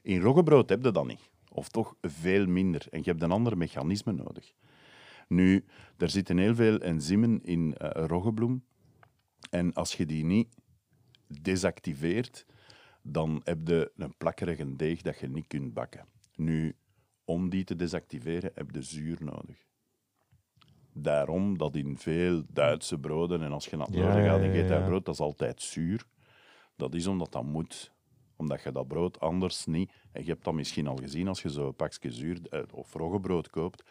[0.02, 1.31] In roggebrood heb je dat niet.
[1.52, 2.87] Of toch veel minder.
[2.90, 4.52] En je hebt een ander mechanisme nodig.
[5.28, 5.64] Nu,
[5.96, 8.64] er zitten heel veel enzymen in eh roggebloem.
[9.50, 10.48] En als je die niet
[11.42, 12.46] desactiveert,
[13.12, 16.07] dan heb je een plakkerige deeg dat je niet kunt bakken.
[16.35, 16.77] Nu,
[17.25, 19.66] om die te desactiveren, heb je zuur nodig.
[20.92, 24.55] Daarom dat in veel Duitse broden, en als je naar het noorden ja, gaat en
[24.55, 24.87] eet dat ja.
[24.87, 26.07] brood, dat is altijd zuur.
[26.77, 27.92] Dat is omdat dat moet.
[28.37, 29.92] Omdat je dat brood anders niet...
[30.12, 33.51] En je hebt dat misschien al gezien als je zo'n pakje zuur eh, of roggebrood
[33.51, 33.85] koopt.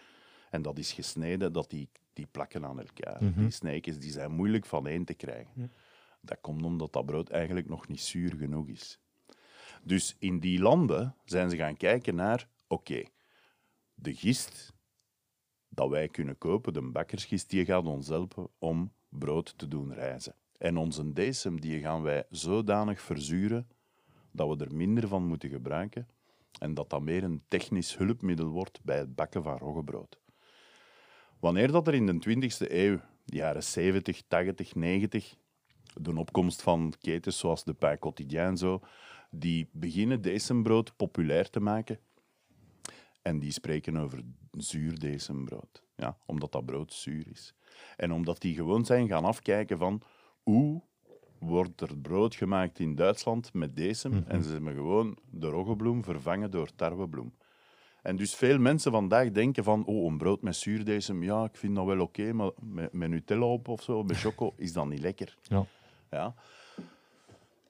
[0.50, 3.24] En dat is gesneden, dat die, die plakken aan elkaar.
[3.24, 3.40] Mhm.
[3.40, 5.72] Die sneekjes die zijn moeilijk van één te krijgen.
[6.22, 9.00] Dat komt omdat dat brood eigenlijk nog niet zuur genoeg is.
[9.84, 12.50] Dus in die landen zijn ze gaan kijken naar...
[12.68, 13.04] Oké,
[13.94, 14.74] de gist
[15.70, 20.36] dat wij kunnen kopen, de bakkersgist, die gaat ons helpen om brood te doen rijzen.
[20.58, 23.68] En onze decem die gaan wij zodanig verzuren
[24.32, 26.08] dat we er minder van moeten gebruiken
[26.60, 30.20] en dat dat meer een technisch hulpmiddel wordt bij het bakken van roggebrood.
[31.40, 35.36] Wanneer dat er in de 20e eeuw, de jaren 70, 80, 90,
[35.94, 38.82] de opkomst van ketens zoals de Pain Quotidien zo,
[39.30, 42.00] die beginnen decembrood populair te maken,
[43.22, 45.84] en die spreken over zuur decembrood.
[45.96, 47.54] Ja, omdat dat brood zuur is.
[47.96, 50.02] En omdat die gewoon zijn gaan afkijken van
[50.44, 50.82] hoe
[51.40, 54.24] wordt er brood gemaakt in Duitsland met decem.
[54.28, 57.34] En ze hebben gewoon de roggebloem vervangen door tarwebloem.
[58.02, 61.76] En dus veel mensen vandaag denken van, oh, een brood met zuurdecem, ja, ik vind
[61.76, 65.00] dat wel oké, maar met, met Nutella op of zo, met choco, is dat niet
[65.00, 65.38] lekker.
[65.42, 65.66] Ja.
[66.12, 66.36] Ja.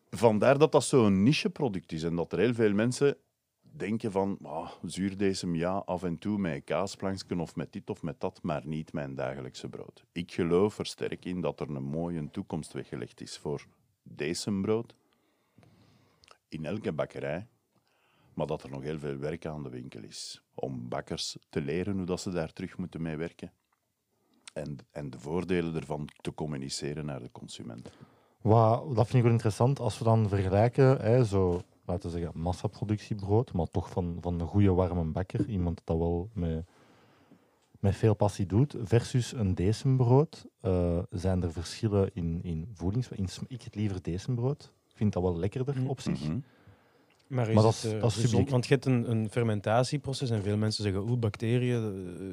[0.09, 3.17] Vandaar dat dat zo'n nicheproduct is en dat er heel veel mensen
[3.61, 8.19] denken van ah, zuurdesem ja, af en toe met kaasplankje of met dit of met
[8.19, 10.03] dat, maar niet mijn dagelijkse brood.
[10.11, 13.65] Ik geloof er sterk in dat er een mooie toekomst weggelegd is voor
[14.03, 14.95] decembrood
[16.47, 17.47] in elke bakkerij,
[18.33, 21.97] maar dat er nog heel veel werk aan de winkel is om bakkers te leren
[21.97, 23.51] hoe dat ze daar terug moeten mee werken
[24.53, 27.91] en, en de voordelen ervan te communiceren naar de consument.
[28.41, 32.39] Wat, dat vind ik wel interessant als we dan vergelijken, hè, zo, laten we zeggen,
[32.41, 36.65] massaproductiebrood, maar toch van, van een goede warme bakker, iemand dat wel met,
[37.79, 40.45] met veel passie doet, versus een decembrood.
[40.61, 43.09] Eh, zijn er verschillen in, in voedings...
[43.09, 44.71] In, ik eet liever decembrood.
[44.89, 45.87] Ik vind dat wel lekkerder Mhm.
[45.87, 46.21] op zich.
[46.23, 46.39] Mhm.
[47.27, 48.49] Maar, is Maar dat het, is- eh, gezond?
[48.49, 51.83] Want je hebt een, een fermentatieproces en veel mensen zeggen, oeh, bacteriën,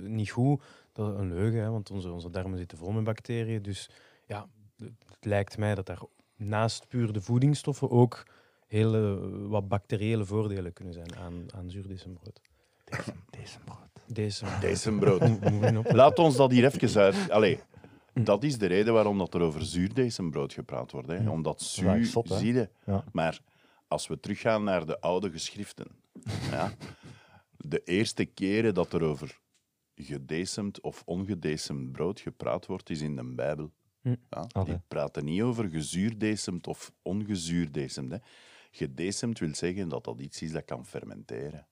[0.04, 0.62] eh, niet goed.
[0.92, 3.62] Dat is een leugen, hè, want onze, onze darmen zitten vol met bacteriën.
[3.62, 3.90] Dus
[4.26, 4.46] ja,
[5.08, 6.02] het lijkt mij dat daar
[6.36, 8.22] naast puur de voedingsstoffen ook
[8.66, 9.14] heel eh,
[9.48, 12.40] wat bacteriële voordelen kunnen zijn aan, aan zuurdesembrood.
[13.30, 13.58] Deze,
[15.78, 17.30] op- Laat ons dat hier even uit.
[17.30, 17.58] Allee,
[18.12, 21.08] dat is de reden waarom dat er over zuurdesembrood gepraat wordt.
[21.08, 21.30] Hè.
[21.30, 22.38] Omdat zuur, is zot, hè?
[22.38, 22.68] zie je.
[22.86, 23.04] Ja.
[23.12, 23.40] Maar
[23.88, 25.86] als we teruggaan naar de oude geschriften.
[26.50, 26.72] ja,
[27.56, 29.40] de eerste keren dat er over
[29.94, 33.70] gedecemd of ongedecemd brood gepraat wordt, is in de Bijbel.
[34.04, 34.14] Hm.
[34.30, 34.64] Ja, Oké.
[34.64, 38.10] Die praten niet over gezuurdecemd of ongezuurdecemd.
[38.10, 38.18] hè.
[38.70, 41.66] Gedecemd wil zeggen dat dat iets is dat kan fermenteren.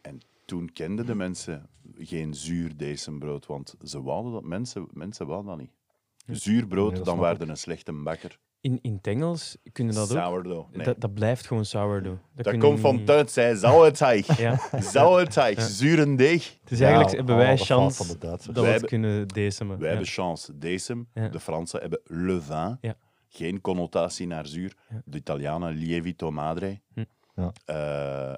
[0.00, 5.50] En toen kenden de mensen geen zuur decembrood, want ze wouden dat, mensen, mensen wouden
[5.50, 6.38] dat niet.
[6.40, 8.38] Zuur brood, Nee, dat dan waren een slechte bakker.
[8.64, 10.16] In, in het Engels kunnen dat ook.
[10.18, 10.70] Sourdough.
[10.76, 10.84] Nee.
[10.86, 12.20] Dat, dat blijft gewoon sourdough.
[12.34, 14.38] Dat, je komt van niet- Duits, zij zauerteig.
[14.38, 14.60] Ja.
[14.80, 16.58] Zauerteig, zure deeg.
[16.64, 18.54] Dus eigenlijk Ja, hebben oh, wij fout chance van de Duitsers.
[18.54, 19.76] dat we Wij het hebben- kunnen decimen.
[19.78, 19.94] Wij Ja.
[19.94, 21.08] hebben chance, decem.
[21.14, 21.28] Ja.
[21.28, 22.78] De Fransen hebben le vin.
[22.80, 22.96] Ja.
[23.28, 24.76] Geen connotatie naar zuur.
[24.88, 25.02] Ja.
[25.04, 26.80] De Italianen lievito madre.
[26.94, 27.04] Hm.
[27.34, 27.52] Ja.
[27.64, 28.34] Eh,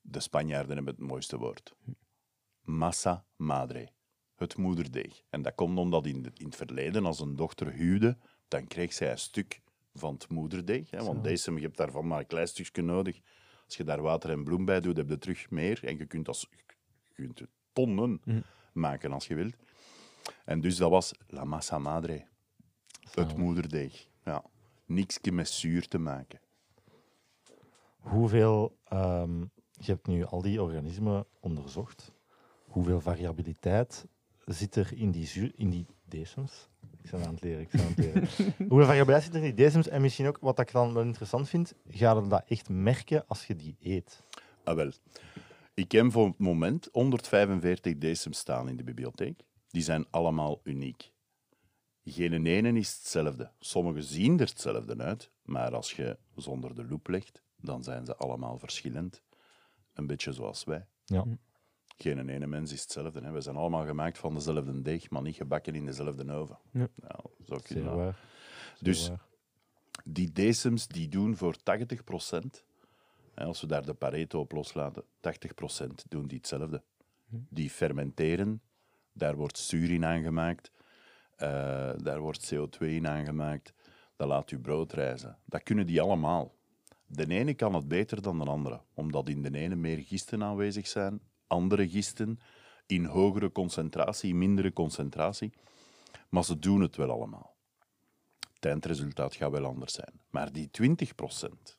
[0.00, 1.74] de Spanjaarden hebben het mooiste woord.
[2.60, 3.88] Massa madre.
[4.36, 5.22] Het moederdeeg.
[5.30, 8.16] En dat komt omdat in, de- in het verleden, als een dochter huwde,
[8.54, 9.60] dan kreeg zij een stuk
[9.94, 10.90] van het moederdeeg.
[10.90, 13.20] Hè, want deze, je hebt daarvan maar een klein stukje nodig
[13.64, 15.84] Als je daar water en bloem bij doet, heb je terug meer.
[15.84, 16.48] En je kunt, als,
[17.14, 18.40] je kunt tonnen Mhm.
[18.72, 19.54] maken als je wilt.
[20.44, 22.26] En dus dat was la massa madre,
[23.14, 24.06] het moederdeeg.
[24.24, 24.44] Ja.
[24.86, 26.40] Niks met zuur te maken.
[27.98, 29.40] Hoeveel, ehm,
[29.70, 32.12] je hebt nu al die organismen onderzocht.
[32.66, 34.06] Hoeveel variabiliteit
[34.44, 36.68] zit er in die, zuur, in die decems?
[37.04, 38.22] Ik ben aan het leren, ik ben aan het leren.
[38.68, 39.88] Hoeveel variabiliteit zit er in die decems?
[39.88, 43.46] En misschien ook, wat ik dan wel interessant vind, ga je dat echt merken als
[43.46, 44.22] je die eet?
[44.64, 44.90] Ah, wel.
[45.74, 49.40] Ik heb voor het moment 145 decems staan in de bibliotheek.
[49.68, 51.12] Die zijn allemaal uniek.
[52.04, 53.50] Geen ene is hetzelfde.
[53.58, 58.16] Sommige zien er hetzelfde uit, maar als je zonder de loep legt, dan zijn ze
[58.16, 59.22] allemaal verschillend.
[59.92, 60.86] Een beetje zoals wij.
[61.04, 61.24] Ja.
[61.96, 63.20] Geen ene mens is hetzelfde.
[63.20, 63.30] Hè.
[63.30, 66.58] We zijn allemaal gemaakt van dezelfde deeg, maar niet gebakken in dezelfde oven.
[66.70, 66.88] Ja.
[66.94, 68.18] Nou, zo kun je Zeer waar.
[68.74, 69.22] Zeer Dus- waar.
[70.04, 72.64] die decems die doen voor 80%,
[73.34, 76.82] en als we daar de Pareto op loslaten, 80% doen die hetzelfde.
[77.48, 78.62] Die fermenteren,
[79.12, 80.70] daar wordt zuur in aangemaakt,
[81.36, 81.48] eh,
[81.96, 83.72] daar wordt CO2 in aangemaakt,
[84.16, 85.38] dat laat je brood rijzen.
[85.44, 86.54] Dat kunnen die allemaal.
[87.06, 90.86] De ene kan het beter dan de andere, omdat in de ene meer gisten aanwezig
[90.86, 91.20] zijn,
[91.54, 92.40] andere gisten
[92.86, 95.52] in hogere concentratie, mindere concentratie.
[96.28, 97.54] Maar ze doen het wel allemaal
[98.64, 100.20] het eindresultaat gaat wel anders zijn.
[100.30, 101.76] Maar die 20%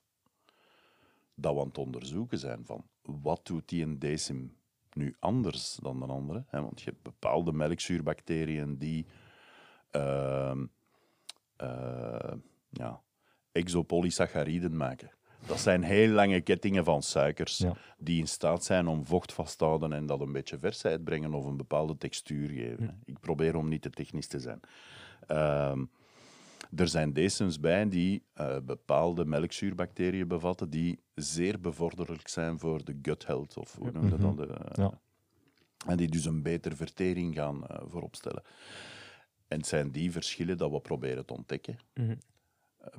[1.35, 4.57] dat we aan het onderzoeken zijn van wat doet die een decim
[4.93, 6.43] nu anders dan de andere?
[6.47, 6.61] Hè?
[6.61, 9.05] Want je hebt bepaalde melkzuurbacteriën die
[9.91, 10.65] ehm,
[11.55, 12.33] eh,
[12.69, 13.01] ja,
[13.51, 15.11] exopolysacchariden maken.
[15.47, 17.73] Dat zijn heel lange kettingen van suikers Ja.
[17.97, 21.33] die in staat zijn om vocht vast te houden en dat een beetje versheid brengen
[21.33, 23.01] of een bepaalde textuur geven.
[23.05, 24.59] Ik probeer om niet te technisch te zijn.
[25.27, 25.85] Ehm,
[26.75, 32.99] er zijn decems bij die eh, bepaalde melkzuurbacteriën bevatten die zeer bevorderlijk zijn voor de
[33.01, 34.37] gut health, of hoe noem je dat?
[34.37, 34.99] De, eh, Ja.
[35.87, 38.43] En die dus een betere vertering gaan eh, vooropstellen.
[39.47, 42.15] En het zijn die verschillen dat we proberen te ontdekken, Mhm.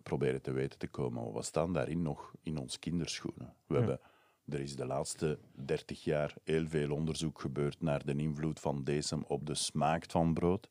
[0.02, 1.32] Proberen te weten te komen.
[1.32, 3.54] We staan daarin nog in ons kinderschoenen.
[3.66, 3.78] We Ja.
[3.80, 4.00] hebben,
[4.48, 9.24] er is de laatste 30 jaar heel veel onderzoek gebeurd naar de invloed van decem
[9.26, 10.68] op de smaak van brood.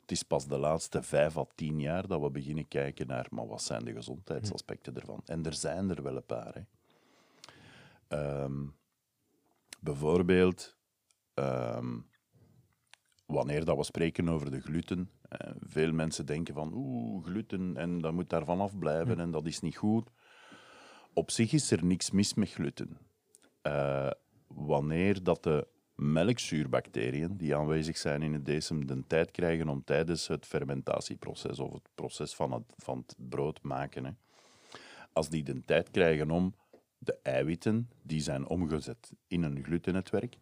[0.00, 3.46] Het is pas de laatste vijf à tien jaar dat we beginnen kijken naar maar
[3.46, 5.20] wat zijn de gezondheidsaspecten ervan.
[5.24, 6.54] En er zijn er wel een paar.
[6.54, 6.62] Hè.
[8.08, 8.66] Ehm,
[9.80, 10.76] bijvoorbeeld,
[11.34, 11.98] ehm,
[13.26, 17.98] wanneer dat we spreken over de gluten, eh, veel mensen denken van oeh, gluten en
[17.98, 20.08] dat moet daar vanaf blijven en dat is niet goed.
[21.12, 22.98] Op zich is er niks mis met gluten.
[23.62, 24.10] Eh,
[24.46, 30.28] wanneer dat de melkzuurbacteriën die aanwezig zijn in het decem de tijd krijgen om tijdens
[30.28, 34.10] het fermentatieproces of het proces van het, van het brood maken, hè,
[35.12, 36.54] als die de tijd krijgen om
[36.98, 40.36] de eiwitten die zijn omgezet in een glutennetwerk,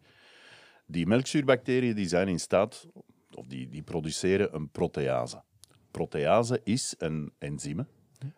[0.91, 2.87] die melkzuurbacteriën die zijn in staat,
[3.33, 5.41] of die, die produceren een protease.
[5.91, 7.85] Protease is een enzyme.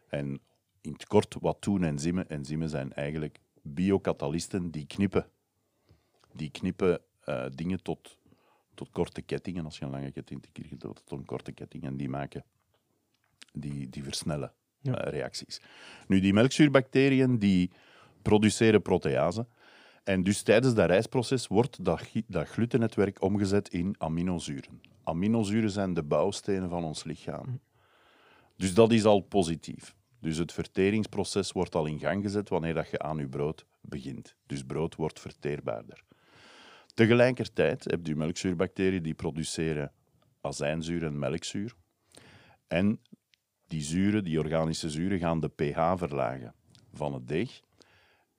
[0.09, 0.39] En
[0.81, 2.29] in het kort, wat doen enzymen?
[2.29, 5.25] Enzymen zijn eigenlijk biokatalisten die knippen.
[6.33, 8.17] Die knippen eh, dingen tot,
[8.73, 9.65] tot korte kettingen.
[9.65, 11.83] Als je een lange ketting te tot een korte ketting.
[11.83, 12.43] En die maken,
[13.53, 14.97] die, die versnellen Ja.
[14.97, 15.61] eh, reacties.
[16.07, 17.71] Nu, die melkzuurbacteriën die
[18.21, 19.47] produceren protease.
[20.03, 24.81] En dus tijdens dat reisproces wordt dat, glutennetwerk omgezet in aminozuren.
[25.03, 27.59] Aminozuren zijn de bouwstenen van ons lichaam.
[28.55, 29.95] Dus dat is al positief.
[30.19, 34.35] Dus het verteringsproces wordt al in gang gezet wanneer dat je aan je brood begint.
[34.45, 36.03] Dus brood wordt verteerbaarder.
[36.93, 39.91] Tegelijkertijd heb je melkzuurbacteriën die produceren
[40.41, 41.73] azijnzuur en melkzuur.
[42.67, 42.99] En
[43.67, 46.53] die zuren, die organische zuren, gaan de pH verlagen
[46.93, 47.61] van het deeg.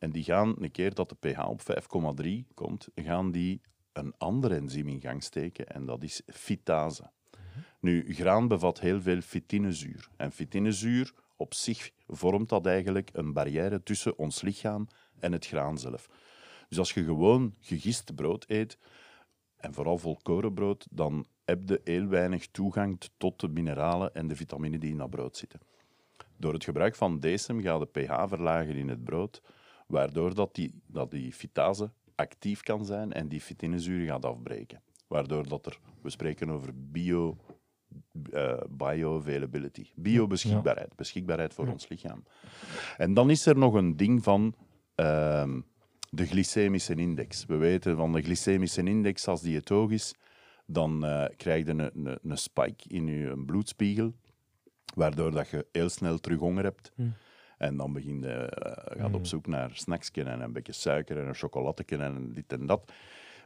[0.05, 1.61] En die gaan, een keer dat de pH op
[2.23, 3.61] 5,3 komt, gaan die
[3.93, 7.11] een ander enzym in gang steken en dat is fitase.
[7.81, 10.09] Nu, graan bevat heel veel fitinezuur.
[10.17, 14.89] En fitinezuur op zich vormt dat eigenlijk een barrière tussen ons lichaam
[15.19, 16.09] en het graan zelf.
[16.69, 18.79] Dus als je gewoon gegist brood eet,
[19.57, 24.79] en vooral volkorenbrood, dan heb je heel weinig toegang tot de mineralen en de vitamine
[24.79, 25.61] die in dat brood zitten.
[26.37, 29.43] Door het gebruik van decem gaat de pH verlagen in het brood,
[29.87, 34.83] waardoor dat die, dat die fitase actief kan zijn en die fitinezuur gaat afbreken.
[35.07, 37.37] Waardoor dat er, we spreken over bio,
[38.33, 42.25] eh, bioavailability, biobeschikbaarheid, beschikbaarheid voor ons lichaam.
[42.97, 44.55] En dan is er nog een ding van
[44.95, 45.61] ehm,
[46.11, 47.47] de glycemische index.
[47.47, 50.15] We weten van de glycemische index, als die het hoog is,
[50.67, 54.15] dan eh, krijg je een, een, een spike in je bloedspiegel,
[54.95, 56.93] waardoor dat je heel snel terug honger hebt.
[57.59, 59.25] En dan begin je, eh, gaat op Mm.
[59.25, 61.35] zoek naar snacks en een beetje suiker en
[61.89, 62.93] een en dit en dat.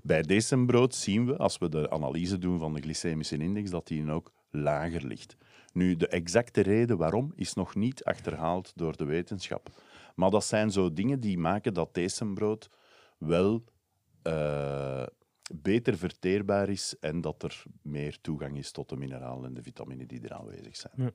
[0.03, 4.11] Bij decembrood zien we, als we de analyse doen van de glycemische index, dat die
[4.11, 5.37] ook lager ligt.
[5.73, 9.69] Nu, de exacte reden waarom is nog niet achterhaald door de wetenschap.
[10.15, 12.71] Maar dat zijn zo dingen die maken dat decembrood
[13.19, 13.65] wel
[14.23, 15.07] eh,
[15.55, 20.07] beter verteerbaar is en dat er meer toegang is tot de mineralen en de vitamine
[20.07, 21.13] die er aanwezig zijn.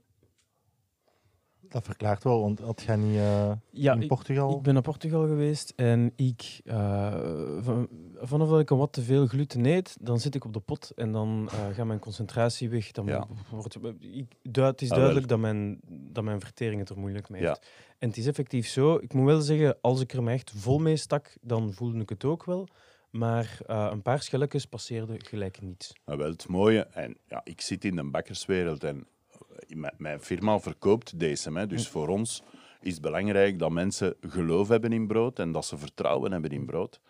[1.69, 4.55] Dat verklaart wel, want had jij niet eh, Ja, in ik- Portugal...
[4.57, 7.13] Ik ben naar Portugal geweest en ik, eh,
[7.61, 7.87] van,
[8.19, 10.91] vanaf dat ik een wat te veel gluten eet, dan zit ik op de pot
[10.95, 12.91] en dan eh, gaat mijn concentratie weg.
[12.91, 13.27] Dan Ja.
[13.51, 14.97] wordt, ik, duid- het is Ah, wel.
[14.97, 17.47] duidelijk dat mijn, dat mijn vertering het er moeilijk mee Ja.
[17.47, 17.67] heeft.
[17.97, 18.95] En het is effectief zo.
[18.95, 22.09] Ik moet wel zeggen, als ik er me echt vol mee stak, dan voelde ik
[22.09, 22.67] het ook wel.
[23.09, 25.93] Maar eh, een paar schelletjes passeerden gelijk niets.
[26.05, 29.07] Maar wel het mooie, en ja, ik zit in de bakkerswereld en
[29.67, 31.51] mijn, mijn firma verkoopt deze.
[31.53, 32.43] Hè, dus voor ons
[32.81, 36.65] is het belangrijk dat mensen geloof hebben in brood en dat ze vertrouwen hebben in
[36.65, 37.01] brood.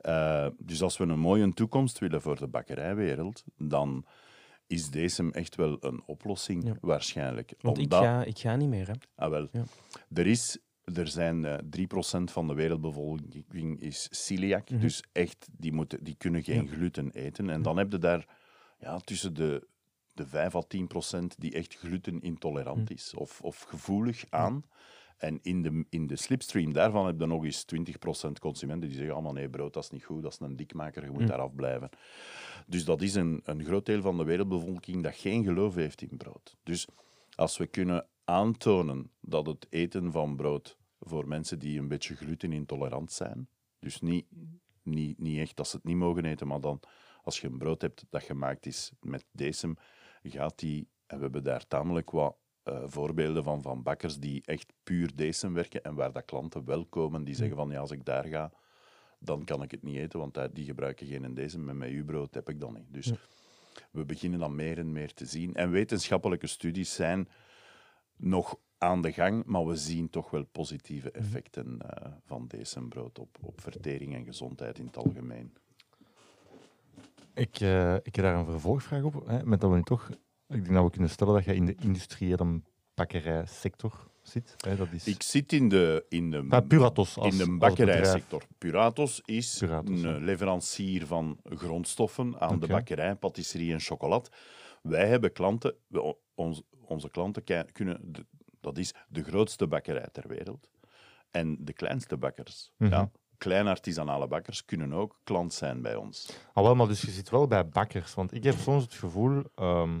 [0.00, 4.04] Eh, dus als we een mooie toekomst willen voor de bakkerijwereld, dan
[4.66, 6.76] is deze echt wel een oplossing, Ja.
[6.80, 7.52] waarschijnlijk.
[7.60, 8.86] Want ik ga, ik ga niet meer.
[8.86, 8.92] Hè.
[9.14, 9.48] Ah, wel.
[9.52, 9.62] Ja.
[10.14, 10.58] Er, is,
[10.94, 11.58] er zijn eh
[12.18, 14.70] 3% van de wereldbevolking is celiac.
[14.70, 14.80] Mhm.
[14.80, 16.70] Dus echt, die, moeten, die kunnen geen Ja.
[16.72, 17.50] gluten eten.
[17.50, 18.26] En dan heb je daar
[18.78, 19.66] ja, tussen de,
[20.18, 22.92] de 5 à 10% die echt glutenintolerant Mhm.
[22.92, 24.64] is of, of gevoelig aan.
[25.16, 27.64] En in de, in de slipstream daarvan heb je nog eens
[28.28, 31.04] 20% consumenten die zeggen: allemaal nee, brood dat is niet goed, dat is een dikmaker,
[31.04, 31.28] je moet Mhm.
[31.28, 31.88] daar afblijven.
[32.66, 36.16] Dus dat is een, een groot deel van de wereldbevolking dat geen geloof heeft in
[36.16, 36.56] brood.
[36.62, 36.86] Dus
[37.34, 43.12] als we kunnen aantonen dat het eten van brood voor mensen die een beetje glutenintolerant
[43.12, 44.26] zijn, dus niet,
[44.82, 46.80] niet, niet echt dat ze het niet mogen eten, maar dan
[47.22, 49.76] als je een brood hebt dat gemaakt is met decem,
[50.30, 54.72] gaat die, en we hebben daar tamelijk wat eh, voorbeelden van, van bakkers die echt
[54.82, 58.04] puur decem werken en waar dat klanten wel komen die zeggen van ja, als ik
[58.04, 58.52] daar ga,
[59.18, 62.48] dan kan ik het niet eten, want die gebruiken geen en met uw brood heb
[62.48, 62.92] ik dat niet.
[62.92, 63.16] Dus Ja.
[63.90, 65.54] we beginnen dat meer en meer te zien.
[65.54, 67.28] En wetenschappelijke studies zijn
[68.16, 73.38] nog aan de gang, maar we zien toch wel positieve effecten eh, van decembrood op,
[73.40, 75.56] op vertering en gezondheid in het algemeen.
[77.38, 79.26] Ik, eh, ik heb daar een vervolgvraag op.
[79.26, 80.08] Hè, met dat we nu toch...
[80.48, 82.60] Ik denk dat we kunnen stellen dat je in de industriële
[82.94, 84.54] bakkerijsector zit.
[84.66, 85.06] Hè, dat is...
[85.06, 88.42] Ik zit in de, in de, Puratos als, in de bakkerijsector.
[88.58, 90.18] Puratos is Puratos, een ja.
[90.18, 94.28] leverancier van grondstoffen aan de bakkerij, patisserie en chocolade.
[94.82, 98.26] Wij hebben klanten, we- ons, onze klanten kunnen, de-
[98.60, 100.70] dat is de grootste bakkerij ter wereld.
[101.30, 102.90] En de kleinste bakkers, Mhm.
[102.92, 106.30] ja, kleine artisanale bakkers, kunnen ook klant zijn bij ons.
[106.52, 108.14] Ah, wel, maar dus je zit wel bij bakkers.
[108.14, 110.00] Want ik heb soms het gevoel, ehm,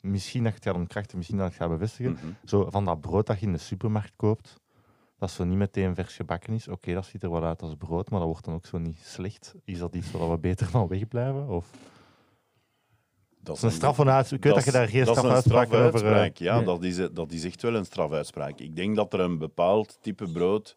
[0.00, 2.26] misschien dat je het misschien dat ik het ga bevestigen, Mhm.
[2.44, 4.60] zo van dat brood dat je in de supermarkt koopt,
[5.18, 6.68] dat zo niet meteen vers gebakken is.
[6.68, 8.98] Oké, dat ziet er wel uit als brood, maar dat wordt dan ook zo niet
[9.04, 9.54] slecht.
[9.64, 11.48] Is dat iets waar we beter van wegblijven?
[11.48, 11.66] Of...
[13.42, 14.30] Dat is een straf van uit.
[14.30, 15.78] Ik weet dat, je daar geen een strafuitspraak over...
[15.84, 16.64] eh, strafuitspraak, Ja, Nee.
[16.64, 18.58] dat, is, dat is echt wel een strafuitspraak.
[18.58, 20.76] Ik denk dat er een bepaald type brood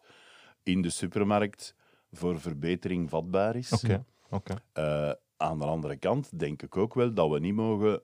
[0.62, 1.74] in de supermarkt
[2.16, 3.72] voor verbetering vatbaar is.
[3.72, 4.04] Oké.
[4.72, 8.02] Eh, aan de andere kant denk ik ook wel dat we niet mogen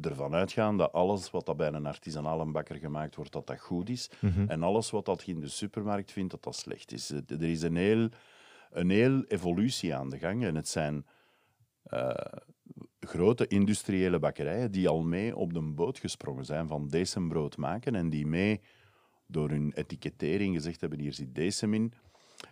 [0.00, 3.88] ervan uitgaan dat alles wat dat bij een artisanale bakker gemaakt wordt, dat dat goed
[3.88, 4.10] is.
[4.20, 4.44] Mhm.
[4.48, 7.10] En alles wat dat je in de supermarkt vindt, dat dat slecht is.
[7.10, 8.08] Er is een heel,
[8.70, 10.44] een heel evolutie aan de gang.
[10.44, 11.06] En het zijn
[11.82, 12.14] eh,
[13.00, 18.10] grote industriële bakkerijen die al mee op de boot gesprongen zijn van decembrood maken en
[18.10, 18.60] die mee
[19.26, 21.92] door hun etikettering gezegd hebben, hier zit decem in.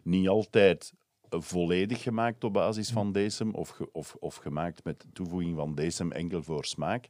[0.03, 0.92] Niet altijd
[1.31, 6.12] volledig gemaakt op basis van decem of, ge- of, of gemaakt met toevoeging van decem
[6.12, 7.09] enkel voor smaak.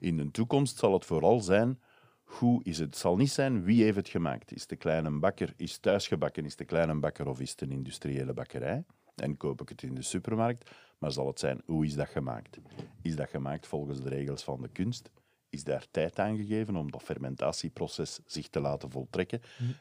[0.00, 1.80] In de toekomst zal het vooral zijn
[2.24, 2.86] hoe is het?
[2.86, 4.52] Het zal niet zijn wie heeft het gemaakt.
[4.52, 8.32] Is de kleine bakker, is thuisgebakken, is de kleine bakker of is het een industriële
[8.32, 8.84] bakkerij?
[9.14, 10.70] En koop ik het in de supermarkt?
[10.98, 12.58] Maar zal het zijn, hoe is dat gemaakt?
[13.02, 15.10] Is dat gemaakt volgens de regels van de kunst?
[15.48, 19.40] Is daar tijd aan gegeven om dat fermentatieproces zich te laten voltrekken?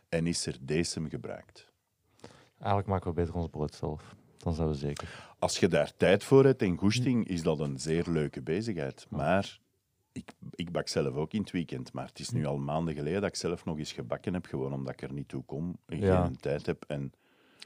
[0.09, 1.71] En is er decem gebruikt?
[2.63, 4.15] Eigenlijk maken we beter ons brood zelf.
[4.37, 5.35] Dan zijn we zeker.
[5.39, 9.05] Als je daar tijd voor hebt en goesting, is dat een zeer leuke bezigheid.
[9.09, 9.59] Maar
[10.11, 11.93] ik, ik bak zelf ook in het weekend.
[11.93, 14.73] Maar het is nu al maanden geleden dat ik zelf nog eens gebakken heb, gewoon
[14.73, 16.23] omdat ik er niet toe kom en Ja.
[16.25, 16.83] geen tijd heb.
[16.87, 17.13] En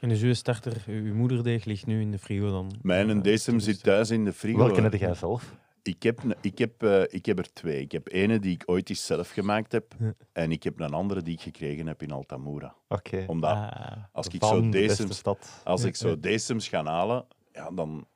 [0.02, 2.72] En dus uw starter, uw moederdeeg ligt nu in de frigo dan?
[2.82, 4.58] mijn Eh, decem zit thuis in de frigo.
[4.58, 5.56] Welke heb jij zelf?
[5.88, 7.82] Ik heb, ik, heb, eh, ik heb er twee.
[7.82, 9.94] Ik heb ene die ik ooit eens zelf gemaakt heb.
[10.00, 10.14] Ja.
[10.32, 12.76] En ik heb een andere die ik gekregen heb in Altamura.
[12.88, 13.24] Oké.
[13.28, 15.62] Omdat Ah, als ik zo de beste decems stad.
[15.64, 18.08] Als Ja, ik zo decems ga halen, ja, dan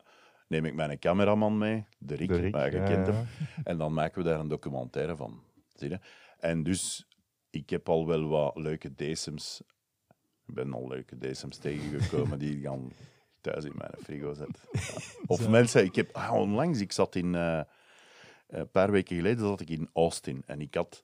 [0.48, 3.16] neem ik mijn cameraman mee, de Rick, De Rick, maar je ja, kent hem.
[3.16, 3.26] ja.
[3.64, 5.42] En dan maken we daar een documentaire van.
[5.76, 6.00] Zie je?
[6.40, 7.08] En dus
[7.50, 9.62] ik heb al wel wat leuke decems.
[10.48, 12.92] Ik ben al leuke decems tegengekomen die dan
[13.42, 14.68] thuis in mijn frigo zet.
[14.72, 14.80] Ja.
[15.28, 17.62] Of mensen, ik heb ah, onlangs, ik zat in, eh,
[18.48, 21.04] een paar weken geleden zat ik in Austin en ik had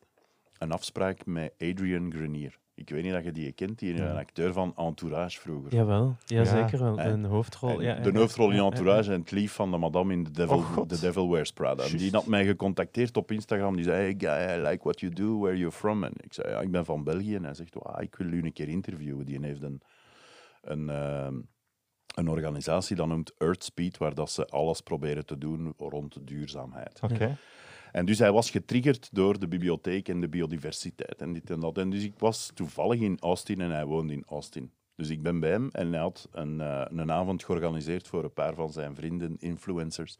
[0.58, 2.58] een afspraak met Adrian Grenier.
[2.74, 4.10] Ik weet niet dat je die kent, die Ja.
[4.10, 5.74] een acteur van Entourage vroeger.
[5.74, 6.46] Jawel, ja, Ja.
[6.46, 7.00] zeker wel.
[7.00, 7.82] En- Een hoofdrol.
[7.82, 10.32] En de hoofdrol in Ja, ja, Entourage en het lief van de madame in The
[10.32, 10.82] Devil, Oh.
[10.82, 11.84] The Devil Wears Prada.
[11.84, 13.76] En die had mij gecontacteerd op Instagram.
[13.76, 16.04] Die zei, hey guy, I like what you do, where you from?
[16.04, 17.36] En ik zei, ja, ik ben van België.
[17.36, 19.26] En hij zegt, "Wauw, ik wil u een keer interviewen.
[19.26, 19.82] Die heeft een,
[20.62, 21.36] een, ehm,
[22.18, 27.00] een organisatie, dat noemt Earthspeed, waar dat ze alles proberen te doen rond duurzaamheid.
[27.02, 27.38] Oké.
[27.92, 31.78] En dus hij was getriggerd door de bibliotheek en de biodiversiteit en dit en dat.
[31.78, 34.72] En dus ik was toevallig in Austin en hij woonde in Austin.
[34.96, 38.34] Dus ik ben bij hem en hij had een, eh, een avond georganiseerd voor een
[38.34, 40.18] paar van zijn vrienden, influencers.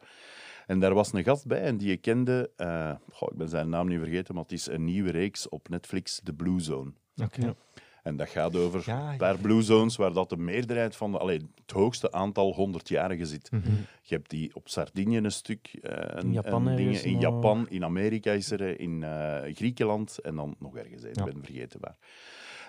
[0.66, 3.68] En daar was een gast bij en die je kende, eh, goh, ik ben zijn
[3.68, 6.92] naam niet vergeten, maar het is een nieuwe reeks op Netflix, The Blue Zone.
[7.16, 7.40] Oké.
[7.40, 7.54] Ja.
[8.08, 9.10] En dat gaat over Ja, ja.
[9.12, 13.26] een paar blue zones waar dat de meerderheid van, de, allee, het hoogste aantal honderdjarigen
[13.26, 13.50] zit.
[13.50, 13.70] Mhm.
[14.02, 17.22] Je hebt die op Sardinië een stuk, eh, een, Japan een dingen, in nog.
[17.22, 21.08] Japan, in Amerika is er, eh, in eh, Griekenland en dan nog ergens, Ja.
[21.08, 21.96] ik ben vergeten waar.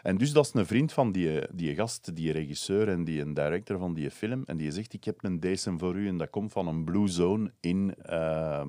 [0.04, 3.34] En dus dat is een vriend van die, die gast, die regisseur en die een
[3.34, 4.44] director van die film.
[4.46, 7.08] En die zegt, ik heb een decem voor u en dat komt van een blue
[7.08, 8.66] zone in, eh,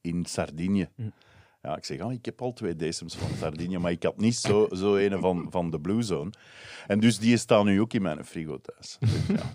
[0.00, 0.88] in Sardinië.
[0.94, 1.02] Hm.
[1.62, 4.36] Ja, ik zeg, ah, ik heb al twee decems van Sardinië, maar ik had niet
[4.36, 6.30] zo, zo een van, van de Blue Zone.
[6.86, 8.96] En dus die staan nu ook in mijn frigo thuis.
[9.00, 9.54] Dus ja.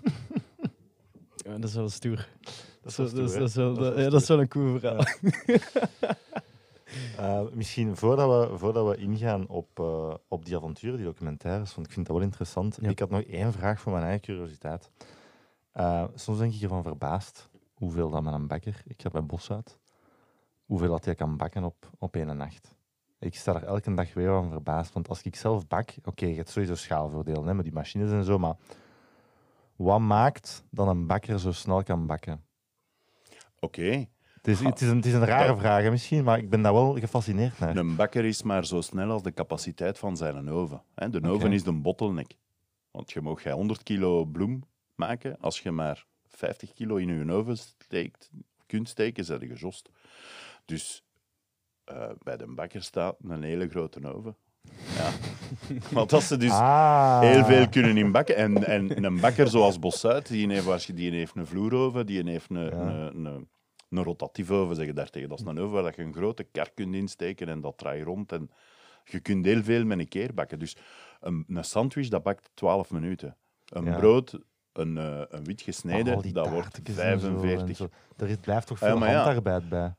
[1.46, 2.28] Ja, dat is wel stoer.
[2.82, 4.48] Dat is Dat wel is, dat wel, Dat is wel ja, dat is wel een
[4.48, 5.04] cool verhaal.
[7.16, 11.86] Eh, misschien voordat we, voordat we ingaan op, eh, op die avonturen, die documentaires, want
[11.86, 12.78] ik vind dat wel interessant.
[12.80, 12.88] Ja.
[12.88, 14.90] Ik had nog één vraag voor mijn eigen curiositeit.
[15.72, 19.50] Eh, soms denk ik ervan verbaasd hoeveel dat met een bakker, ik ga bij Bos
[19.50, 19.78] uit,
[20.66, 22.74] hoeveel dat hij kan bakken op, op één nacht.
[23.18, 26.34] Ik sta er elke dag weer van verbaasd, want als ik zelf bak, oké, je
[26.34, 28.56] hebt sowieso schaalvoordelen hè, met die machines en zo, maar
[29.76, 32.44] wat maakt dat een bakker zo snel kan bakken?
[33.60, 36.98] Oké, Het is, het het is een rare vraag misschien, maar ik ben daar wel
[36.98, 37.76] gefascineerd naar.
[37.76, 40.82] een bakker is maar zo snel als de capaciteit van zijn oven.
[40.94, 41.10] hè.
[41.10, 42.36] De oven is de bottleneck.
[42.90, 44.62] Want je mag 100 kilo bloem
[44.94, 48.30] maken, als je maar 50 kilo in je oven steekt,
[48.66, 49.90] kunt steken, zijn je gejost.
[50.66, 51.02] Dus
[51.84, 54.36] eh, bij de bakker staat een hele grote oven.
[54.96, 55.10] Ja.
[55.96, 57.20] Want als ze dus Ah.
[57.20, 58.36] heel veel kunnen inbakken.
[58.36, 62.64] En, en een bakker zoals Bossuit, die heeft, die heeft een vloeroven, die heeft een,
[62.64, 62.70] Ja.
[62.70, 63.48] een, een,
[63.88, 65.28] een rotatief oven, zeg je daartegen.
[65.28, 68.04] Dat is een oven waar dat je een grote kar kunt insteken en dat draait
[68.04, 68.32] rond.
[68.32, 68.50] En
[69.04, 70.58] je kunt heel veel met een keer bakken.
[70.58, 70.76] Dus
[71.20, 73.36] een, een sandwich, dat bakt 12 minuten.
[73.66, 73.96] Een Ja.
[73.96, 74.38] brood,
[74.72, 77.76] een, eh, een wit gesneden, dat wordt taartjes en zo en 45.
[77.76, 78.24] zo.
[78.24, 79.14] Er blijft toch veel ja.
[79.14, 79.94] handarbeid bij.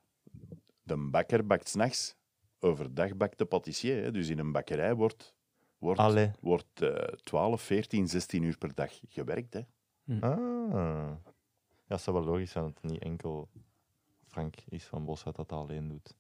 [0.88, 2.16] De bakker bakt s'nachts.
[2.60, 4.04] Overdag bakt de patissier.
[4.04, 4.12] Hè.
[4.12, 5.36] Dus in een bakkerij wordt,
[5.78, 6.32] wordt, Allee.
[6.40, 6.90] wordt eh
[7.24, 9.54] 12, 14, 16 uur per dag gewerkt.
[9.54, 9.60] Hè.
[10.20, 10.40] Ah.
[11.88, 13.50] Ja, het zou wel logisch zijn dat het niet enkel
[14.28, 16.16] Frank is van Boshout dat dat alleen doet.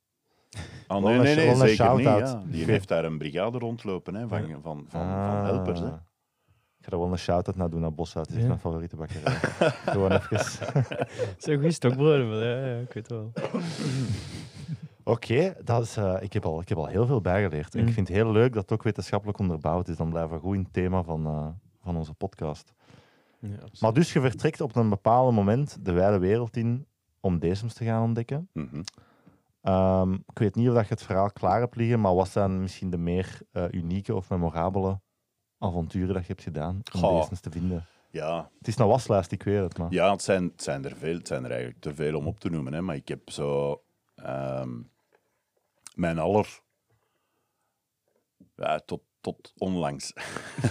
[0.87, 2.03] Ah, Wel nee, een nee, nee, zeker niet.
[2.05, 2.43] Ja.
[2.45, 5.43] Die heeft daar een brigade rondlopen hè, van, van, van, van, Ah.
[5.43, 5.79] helpers.
[5.79, 5.87] Hè.
[6.79, 8.25] Ik ga er wel een shout-out naar doen naar Boshout.
[8.27, 8.47] Het is Ja.
[8.47, 9.33] mijn favoriete bakkerij.
[9.93, 10.39] Gewoon even.
[11.43, 13.31] Zo'n goede stokbroden, maar ja, ja, ik weet het wel.
[15.07, 17.73] Oké, dat is, eh, ik, heb al, ik heb al heel veel bijgeleerd.
[17.73, 17.91] En ik Mm.
[17.93, 19.95] vind het heel leuk dat het ook wetenschappelijk onderbouwd is.
[19.97, 21.47] Dan blijven we goed in het thema van, eh,
[21.83, 22.73] van onze podcast.
[23.39, 23.49] Ja.
[23.79, 26.85] Maar dus je vertrekt op een bepaald moment de wijde wereld in
[27.19, 28.49] om dezems te gaan ontdekken.
[28.53, 28.81] Mhm.
[29.61, 32.61] Ehm, ik weet niet of dat je het verhaal klaar hebt liggen, maar wat zijn
[32.61, 34.99] misschien de meer eh, unieke of memorabele
[35.59, 37.19] avonturen dat je hebt gedaan om Goh.
[37.21, 37.85] dezems te vinden?
[38.09, 39.91] Ja, Het is een waslijst, ik weet het, maar...
[39.91, 42.39] ja het, zijn, het, zijn er veel, het zijn er eigenlijk te veel om op
[42.39, 42.73] te noemen.
[42.73, 42.81] Hè.
[42.81, 43.81] Maar ik heb zo...
[44.15, 44.69] ehm,
[45.97, 46.59] mijn aller...
[48.55, 50.13] Ja, tot, tot onlangs.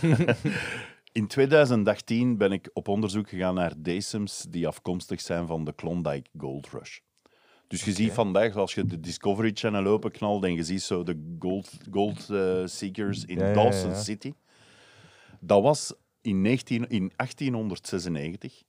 [1.12, 6.30] In 2018 ben ik op onderzoek gegaan naar decems die afkomstig zijn van de Klondike
[6.38, 6.98] Gold Rush.
[7.68, 11.36] Dus je ziet vandaag, als je de Discovery Channel openknalt en je ziet zo de
[11.38, 14.02] gold, gold eh, seekers in Ja, ja, ja, Dawson ja.
[14.02, 14.32] City.
[15.40, 18.62] Dat was in, 19, in 1896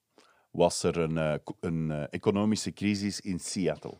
[0.51, 3.97] was er een, eh, een eh, economische crisis in Seattle.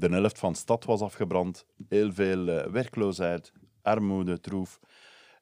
[0.00, 4.80] De helft van de stad was afgebrand, heel veel eh, werkloosheid, armoede, troef.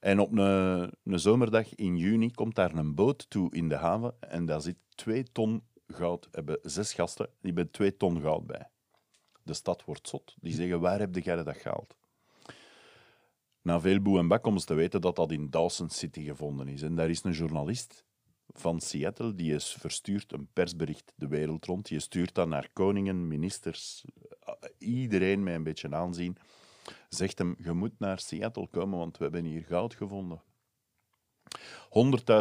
[0.01, 4.15] En op een, een zomerdag in juni komt daar een boot toe in de haven
[4.21, 6.29] en daar zit twee ton goud.
[6.31, 8.71] hebben zes gasten, die hebben twee ton goud bij.
[9.43, 10.35] De stad wordt zot.
[10.41, 11.97] Die zeggen, waar heb jij dat gehaald?
[13.63, 16.83] Na veel boe en bak te weten dat dat in Dawson City gevonden is.
[16.83, 18.05] En daar is een journalist
[18.47, 21.89] van Seattle, die is verstuurd een persbericht de wereld rond.
[21.89, 24.05] Die stuurt dat naar koningen, ministers,
[24.79, 26.37] iedereen met een beetje aanzien.
[27.09, 30.43] zegt hem, je moet naar Seattle komen, want we hebben hier goud gevonden.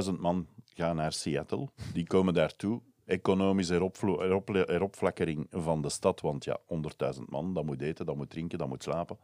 [0.08, 1.70] 100.000 man gaan naar Seattle.
[1.94, 2.82] Die komen daartoe.
[3.06, 6.22] Economische eropvlo- erop- eropflakkering van de stad.
[6.22, 9.20] Want ja, 100.000 man, dat moet eten, dat moet drinken, dat moet slapen.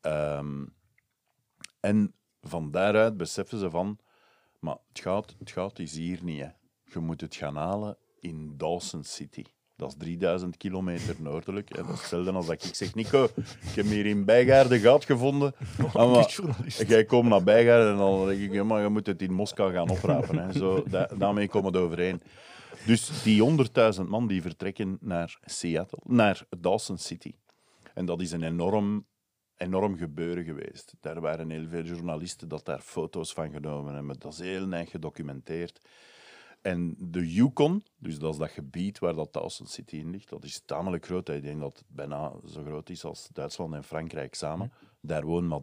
[0.00, 0.66] Ehm,
[1.80, 3.98] en van daaruit beseffen ze van...
[4.58, 6.40] Maar het goud, het goud is hier niet.
[6.40, 6.48] Hè.
[6.84, 9.44] Je moet het gaan halen in Dawson City.
[9.76, 11.70] Dat is 3000 kilometer noordelijk.
[11.70, 15.04] En dat is hetzelfde als dat ik zeg, Nico, ik heb hier in Bijgaarde goud
[15.04, 15.54] gevonden.
[15.92, 16.88] Ah, maar- journalist.
[16.88, 19.90] Jij komt naar Bijgaarden en dan denk ik, maar je moet het in Moskou gaan
[19.90, 20.38] oprapen.
[20.38, 20.52] Hè.
[20.52, 22.22] Zo, da- daarmee komen we het overeen.
[22.86, 23.42] Dus die
[23.96, 27.32] 100.000 man die vertrekken naar Seattle, naar Dawson City.
[27.94, 29.06] En dat is een enorm,
[29.56, 30.94] enorm gebeuren geweest.
[31.00, 34.16] Daar waren heel veel journalisten dat daar foto's van genomen hebben.
[34.18, 35.80] Dat is heel neig gedocumenteerd.
[36.64, 40.44] En de Yukon, dus dat is dat gebied waar dat Dawson City in ligt, dat
[40.44, 41.28] is tamelijk groot.
[41.28, 44.72] Ik denk dat het bijna zo groot is als Duitsland en Frankrijk samen.
[45.00, 45.60] Daar wonen maar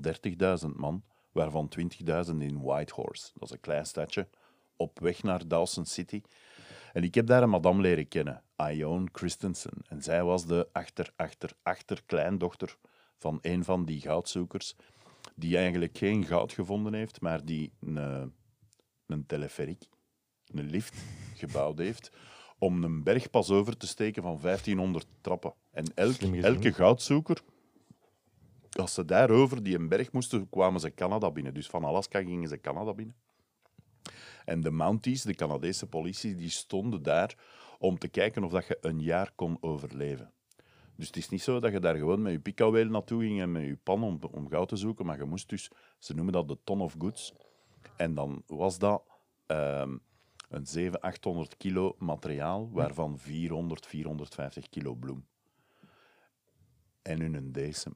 [0.61, 3.31] 30.000 man, waarvan 20.000 in Whitehorse.
[3.33, 4.27] Dat is een klein stadje
[4.75, 6.21] op weg naar Dawson City.
[6.93, 9.73] En ik heb daar een madame leren kennen, Ione Christensen.
[9.87, 12.77] En zij was de achter, achter, achter kleindochter
[13.17, 14.75] van een van die goudzoekers,
[15.35, 18.23] die eigenlijk geen goud gevonden heeft, maar die een, eh,
[19.05, 19.89] een teleferiek,
[20.57, 20.95] een lift
[21.35, 22.11] gebouwd heeft
[22.57, 25.53] om een bergpas over te steken van 1500 trappen.
[25.71, 27.41] En elk, elke goudzoeker,
[28.71, 31.53] als ze daarover die een berg moesten, kwamen ze Canada binnen.
[31.53, 33.15] Dus van Alaska gingen ze Canada binnen.
[34.45, 37.35] En de Mounties, de Canadese politie, die stonden daar
[37.79, 40.31] om te kijken of dat je een jaar kon overleven.
[40.95, 43.51] Dus het is niet zo dat je daar gewoon met je pikaweel naartoe ging en
[43.51, 46.47] met je pan om, om goud te zoeken, maar je moest dus, ze noemen dat
[46.47, 47.33] de ton of goods.
[47.95, 49.03] En dan was dat
[49.45, 49.97] ehm,
[50.51, 55.25] een 700, 800 kilo materiaal, waarvan 400, 450 kilo bloem.
[57.01, 57.95] En hun decem.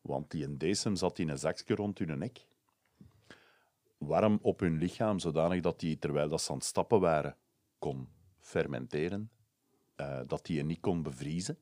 [0.00, 2.46] Want die een decem zat in een zakje rond hun nek
[3.98, 7.36] warm op hun lichaam, zodanig dat die, terwijl dat ze aan het stappen waren,
[7.78, 8.08] kon
[8.38, 9.30] fermenteren,
[9.94, 11.58] eh, dat die je niet kon bevriezen.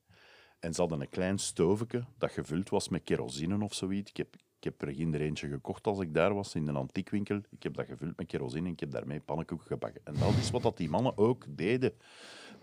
[0.58, 4.10] En ze hadden een klein stovetje dat gevuld was met kerosine of zoiets.
[4.10, 7.40] Ik heb, ik heb er ginder eentje gekocht als ik daar was, in een antiekwinkel.
[7.50, 10.00] Ik heb dat gevuld met kerosine en ik heb daarmee pannenkoeken gebakken.
[10.04, 11.92] En dat is wat dat die mannen ook deden.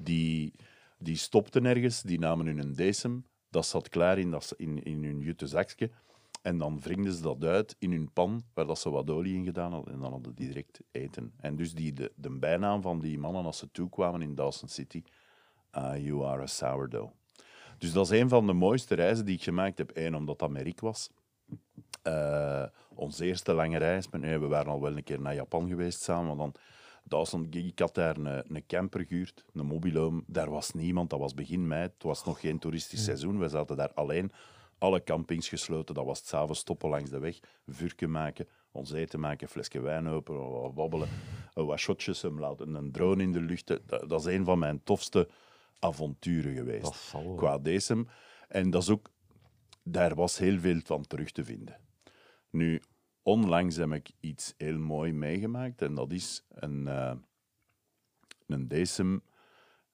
[0.03, 0.53] Die,
[0.97, 5.19] die stopten ergens, die namen hun decem, dat zat klaar in, dat, in, in hun
[5.19, 5.89] jute zakje.
[6.41, 9.45] En dan wringden ze dat uit in hun pan, waar dat ze wat olie in
[9.45, 9.93] gedaan hadden.
[9.93, 11.33] En dan hadden die direct eten.
[11.37, 15.03] En dus die, de, de bijnaam van die mannen als ze toekwamen in Dawson City,
[15.69, 17.13] ah, you are a sourdough.
[17.77, 19.91] Dus dat is een van de mooiste reizen die ik gemaakt heb.
[19.93, 21.09] Eén, omdat dat Merik was.
[22.01, 22.63] Eh,
[22.95, 24.09] onze eerste lange reis.
[24.09, 26.37] Maar nee, we waren al wel een keer naar Japan geweest samen.
[26.37, 26.61] Want dan
[27.03, 30.23] Dawson, ik had daar een, een camper gehuurd, een mobiloom.
[30.27, 31.81] Daar was niemand, dat was begin mei.
[31.81, 33.39] Het was nog geen toeristisch seizoen.
[33.39, 34.31] We zaten daar alleen.
[34.77, 35.95] Alle campings gesloten.
[35.95, 40.07] Dat was het s'avonds stoppen langs de weg, vuurken maken, ons eten maken, flesje wijn
[40.07, 41.07] open, wat babbelen,
[41.53, 43.67] wat shotjes, hem laten, een drone in de lucht.
[43.67, 45.27] Dat, dat is een van mijn tofste
[45.79, 48.07] avonturen geweest qua decem.
[48.47, 49.09] En dat is ook,
[49.83, 51.77] daar was heel veel van terug te vinden.
[52.51, 52.81] Nu,
[53.21, 57.15] onlangs heb ik iets heel mooi meegemaakt en dat is een, eh,
[58.47, 59.23] een decem.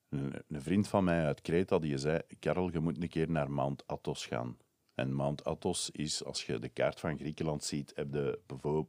[0.10, 3.84] Een, vriend van mij uit Kreta die zei: Karel, je moet een keer naar Mount
[3.88, 4.58] Athos gaan.
[4.93, 8.39] En Mount Athos is, als je de kaart van Griekenland ziet, heb je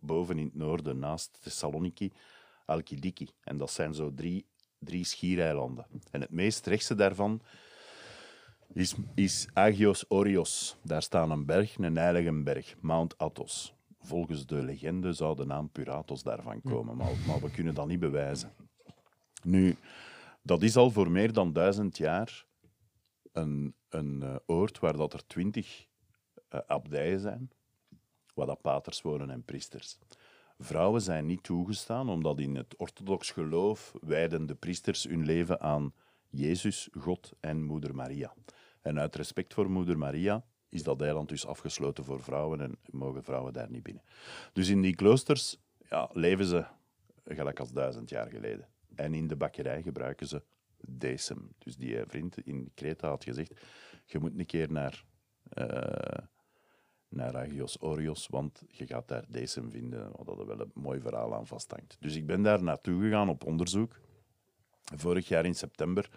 [0.01, 2.13] boven in het noorden, naast Thessaloniki,
[2.67, 3.29] Alkidiki.
[3.41, 4.47] En dat zijn zo drie,
[4.79, 5.87] drie schiereilanden.
[6.11, 7.43] En het meest rechtse daarvan
[8.73, 10.77] is, is Agios Orios.
[10.83, 13.75] Daar staat een berg, een heilige berg, Mount Athos.
[14.01, 18.01] Volgens de legende zou de naam Puratos daarvan komen, maar, maar we kunnen dat niet
[18.01, 18.53] bewijzen.
[19.43, 19.77] Nu,
[20.43, 22.47] dat is al voor meer dan duizend jaar
[23.33, 25.87] een, een eh, oord waar dat er twintig
[26.49, 27.51] eh, abdijen zijn,
[28.35, 29.99] waar dat paters wonen en priesters.
[30.59, 35.93] Vrouwen zijn niet toegestaan, omdat in het orthodox geloof wijden de priesters hun leven aan
[36.31, 38.35] Jezus, God en Moeder Maria.
[38.89, 43.23] En uit respect voor Moeder Maria is dat eiland dus afgesloten voor vrouwen en mogen
[43.23, 44.03] vrouwen daar niet binnen.
[44.53, 45.59] Dus in die kloosters
[45.89, 46.65] ja, leven ze
[47.25, 48.69] gelijk als duizend jaar geleden.
[48.95, 50.43] En in de bakkerij gebruiken ze
[50.77, 51.53] decem.
[51.59, 53.61] Dus die eh, vriend in Kreta had gezegd,
[54.05, 55.05] je moet een keer naar,
[55.49, 56.25] eh,
[57.09, 61.35] naar Agios Orios, want je gaat daar decem vinden, wat er wel een mooi verhaal
[61.35, 61.97] aan vasthangt.
[62.01, 64.01] Dus ik ben daar naartoe gegaan op onderzoek.
[64.95, 66.11] Vorig jaar in september.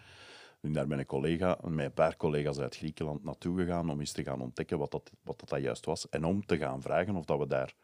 [0.62, 4.24] Daar ben een collega, met een paar collega's uit Griekenland naartoe gegaan om eens te
[4.24, 6.10] gaan ontdekken wat dat, wat dat, dat juist was.
[6.10, 7.76] En om te gaan vragen of dat we daar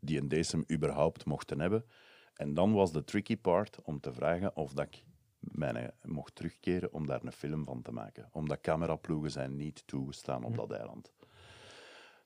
[0.00, 1.84] die decem überhaupt mochten hebben.
[2.34, 5.04] En dan was de tricky part om te vragen of dat ik
[5.38, 8.28] mij mocht terugkeren om daar een film van te maken.
[8.32, 11.12] Omdat cameraploegen zijn niet toegestaan op dat eiland.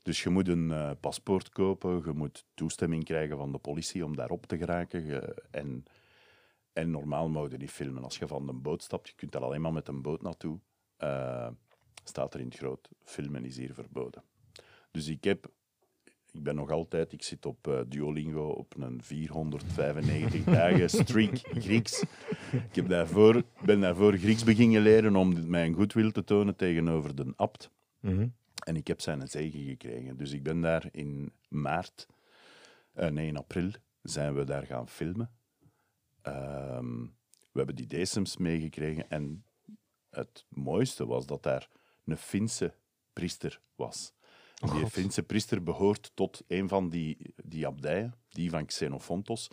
[0.02, 4.16] Dus je moet een eh, paspoort kopen, je moet toestemming krijgen van de politie om
[4.16, 5.04] daarop te geraken.
[5.04, 5.84] Je- en,
[6.74, 8.04] en normaal mag je niet filmen.
[8.04, 10.58] Als je van een boot stapt, je kunt daar alleen maar met een boot naartoe,
[10.96, 11.48] eh,
[12.04, 14.22] staat er in het groot, filmen is hier verboden.
[14.90, 15.50] Dus ik heb,
[16.32, 22.02] ik ben nog altijd, ik zit op eh, Duolingo op een 495 dagen streak Grieks.
[22.52, 27.32] Ik heb daarvoor, ben daarvoor Grieks beginnen leren om mijn goedwil te tonen tegenover de
[27.36, 27.70] abt.
[28.00, 28.28] Mhm.
[28.64, 30.16] En ik heb zijn zegen gekregen.
[30.16, 32.08] Dus ik ben daar in maart,
[32.92, 33.70] eh, nee, in april,
[34.02, 35.30] zijn we daar gaan filmen.
[36.24, 37.02] Ehm,
[37.52, 39.10] we hebben die decems meegekregen.
[39.10, 39.44] En
[40.10, 41.68] het mooiste was dat daar
[42.04, 42.74] een Finse
[43.12, 44.12] priester was.
[44.60, 49.50] En die Finse priester behoort tot een van die, die abdijen, die van Xenofontos.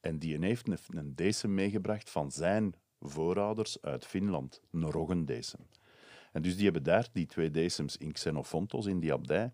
[0.00, 5.66] En die heeft een, een decem meegebracht van zijn voorouders uit Finland, een roggendecem.
[6.32, 9.52] En dus die hebben daar die twee decems in Xenofontos, in die abdij.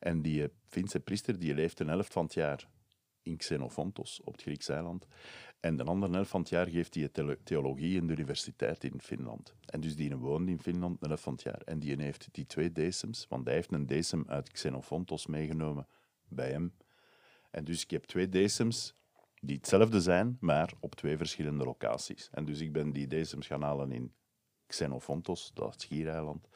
[0.00, 2.68] En die eh, Finse priester die leeft een helft van het jaar
[3.22, 5.06] in Xenofontos, op het Griekse eiland.
[5.66, 7.08] En de andere helft van het jaar geeft hij
[7.44, 9.54] theologie in de universiteit in Finland.
[9.64, 11.60] En dus die woont in Finland een helft van het jaar.
[11.64, 15.86] En die heeft die twee decems, want hij heeft een decem uit Xenofontos meegenomen
[16.28, 16.74] bij hem.
[17.50, 18.94] En dus ik heb twee decems
[19.40, 22.28] die hetzelfde zijn, maar op twee verschillende locaties.
[22.32, 24.12] En dus ik ben die decems gaan halen in
[24.66, 26.48] Xenofontos, dat schiereiland.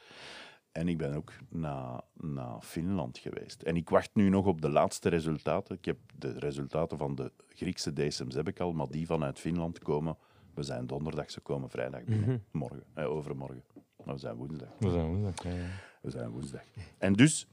[0.72, 3.62] En ik ben ook naar, naar Finland geweest.
[3.62, 5.76] En ik wacht nu nog op de laatste resultaten.
[5.76, 9.78] Ik heb de resultaten van de Griekse decems heb ik al, maar die vanuit Finland
[9.78, 10.16] komen.
[10.54, 12.44] We zijn donderdag, ze komen vrijdag binnen.
[12.50, 13.64] Morgen, eh, overmorgen.
[14.04, 14.68] Maar we zijn woensdag.
[14.78, 15.44] We zijn woensdag.
[15.44, 15.68] ja, ja.
[16.02, 16.62] We zijn woensdag.
[16.98, 17.48] En dus,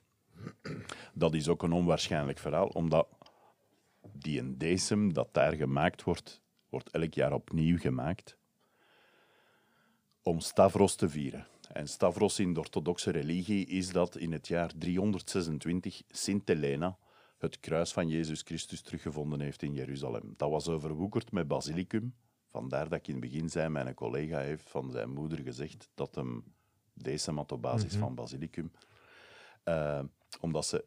[1.14, 3.08] dat is ook een onwaarschijnlijk verhaal, omdat
[4.12, 8.38] die een decem dat daar gemaakt wordt, wordt elk jaar opnieuw gemaakt
[10.22, 11.48] om Stavros te vieren.
[11.78, 16.98] En Stavros in de orthodoxe religie is dat in het jaar 326 Sint Helena
[17.38, 20.34] het kruis van Jezus Christus teruggevonden heeft in Jeruzalem.
[20.38, 22.16] Dat was overwoekerd met basilicum.
[22.52, 26.16] Vandaar dat ik in het begin zei, mijn collega heeft van zijn moeder gezegd dat
[26.16, 26.44] hem
[26.94, 28.72] decem had op basis van basilicum.
[29.64, 30.04] Eh,
[30.42, 30.86] omdat ze,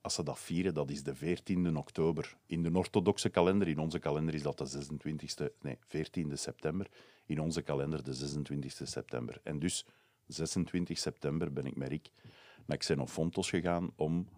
[0.00, 2.36] als ze dat vieren, dat is de 14e oktober.
[2.46, 6.90] In de orthodoxe kalender, in onze kalender is dat de 26e, nee, 14e september.
[7.26, 9.40] In onze kalender de 26e september.
[9.42, 9.84] En dus
[10.26, 12.10] 26 september ben ik met Rick
[12.66, 14.28] naar Xenofontos gegaan om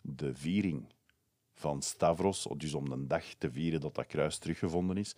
[0.00, 0.86] de viering
[1.54, 5.16] van Stavros, dus om de dag te vieren dat dat kruis teruggevonden is.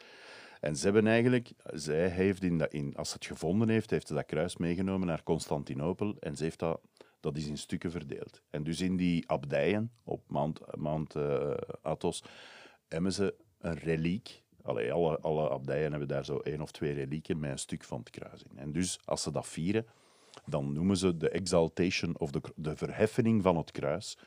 [0.61, 4.07] En ze hebben eigenlijk, zij heeft in dat, in, als ze het gevonden heeft, heeft
[4.07, 6.81] ze dat kruis meegenomen naar Constantinopel en ze heeft dat,
[7.21, 8.43] dat is in stukken verdeeld.
[8.51, 11.51] En dus in die abdijen op Mount, Mount eh,
[11.83, 12.23] Athos
[12.89, 14.43] hebben ze een reliek.
[14.69, 17.99] Allee, alle, alle abdijen hebben daar zo één of twee relieken met een stuk van
[17.99, 18.59] het kruis in.
[18.59, 19.87] En dus als ze dat vieren,
[20.45, 24.19] dan noemen ze de exaltation of de, de verheffening van het kruis.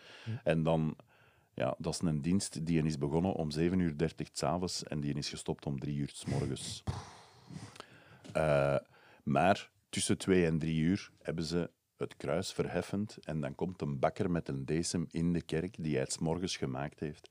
[0.44, 0.96] En dan,
[1.54, 5.14] ja, dat is een dienst die is begonnen om 7 uur 30 s'avonds en die
[5.14, 6.84] is gestopt om 3 uur s morgens.
[8.34, 8.76] Eh,
[9.24, 14.00] maar tussen 2 en 3 uur hebben ze het kruis verheffend en dan komt een
[14.00, 17.30] bakker met een decem in de kerk die hij 's morgens gemaakt heeft.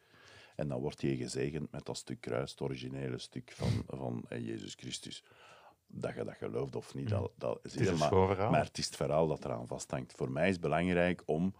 [0.60, 4.46] En dan wordt hij gezegend met dat stuk kruis, het originele stuk van, van eh,
[4.46, 5.24] Jezus Christus.
[5.86, 8.50] Dat je dat gelooft of niet, dat, dat is, helemaal- schoon verhaal.
[8.50, 10.12] Maar het is het verhaal dat eraan vasthangt.
[10.12, 11.54] Voor mij is het belangrijk om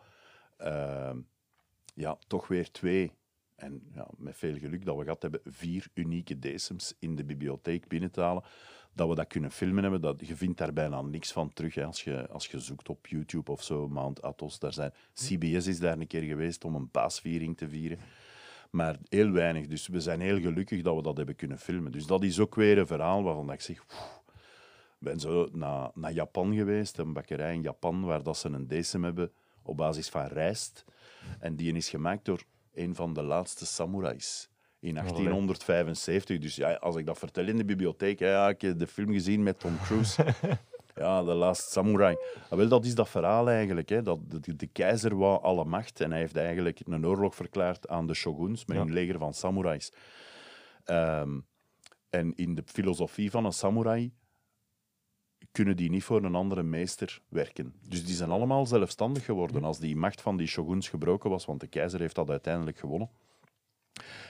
[0.57, 1.17] eh,
[1.95, 3.13] ja, toch weer twee,
[3.57, 7.89] en ja, met veel geluk dat we gehad hebben, vier unieke decems in de bibliotheek
[7.89, 8.45] binnen te halen.
[8.93, 10.01] Dat we dat kunnen filmen hebben.
[10.01, 13.07] Dat, je vindt daar bijna niks van terug hè, als, je, als je zoekt op
[13.07, 13.89] YouTube of zo.
[13.89, 17.99] Mount Athos, daar zijn, CBS is daar een keer geweest om een paasviering te vieren.
[18.71, 19.67] Maar heel weinig.
[19.67, 21.93] Dus we zijn heel gelukkig dat we dat hebben kunnen filmen.
[21.93, 23.79] Dus dat is ook weer een verhaal waarvan ik zeg...
[23.79, 24.19] "Oeh,
[25.01, 28.67] ik ben zo naar, naar Japan geweest, een bakkerij in Japan, waar dat ze een
[28.67, 30.85] decem hebben op basis van rijst.
[31.39, 32.43] En die is gemaakt door
[32.75, 34.49] een van de laatste samurais
[34.81, 36.39] in 1875.
[36.39, 39.43] Dus ja, als ik dat vertel in de bibliotheek, ja, ik heb de film gezien
[39.43, 40.25] met Tom Cruise.
[41.01, 42.17] Ja, The Last Samurai.
[42.49, 43.89] Ah, wel, dat is dat verhaal eigenlijk.
[43.89, 44.03] Hè.
[44.03, 48.07] Dat de, de keizer wou alle macht en hij heeft eigenlijk een oorlog verklaard aan
[48.07, 48.83] de shoguns met Ja.
[48.83, 49.93] een leger van samurais.
[50.85, 51.39] Ehm,
[52.11, 54.13] en in de filosofie van een samurai
[55.53, 57.75] kunnen die niet voor een andere meester werken.
[57.89, 61.61] Dus die zijn allemaal zelfstandig geworden als die macht van die shoguns gebroken was, want
[61.61, 63.11] de keizer heeft dat uiteindelijk gewonnen.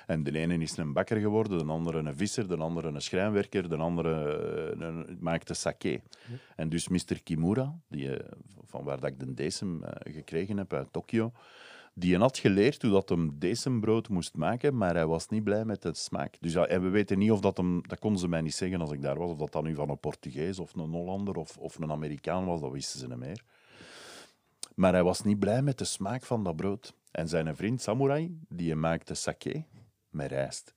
[0.06, 3.68] En de ene is een bakker geworden, de andere een visser, de andere een schrijnwerker,
[3.68, 4.36] de andere
[4.74, 6.00] eh, een- maakte sake.
[6.56, 7.22] En dus Mr.
[7.22, 8.32] Kimura, die, eh,
[8.66, 11.32] van waar dat ik de decem eh, gekregen heb uit Tokio,
[11.94, 15.82] die had geleerd hoe dat hem decembrood moest maken, maar hij was niet blij met
[15.82, 16.36] de smaak.
[16.40, 18.80] Dus ja, en we weten niet of dat hem, dat konden ze mij niet zeggen
[18.80, 21.56] als ik daar was, of dat dan nu van een Portugees of een Hollander of,
[21.56, 23.42] of een Amerikaan was, dat wisten ze niet meer.
[24.74, 26.94] Maar hij was niet blij met de smaak van dat brood.
[27.10, 29.64] En zijn vriend Samurai, die maakte sake
[30.08, 30.74] met rijst.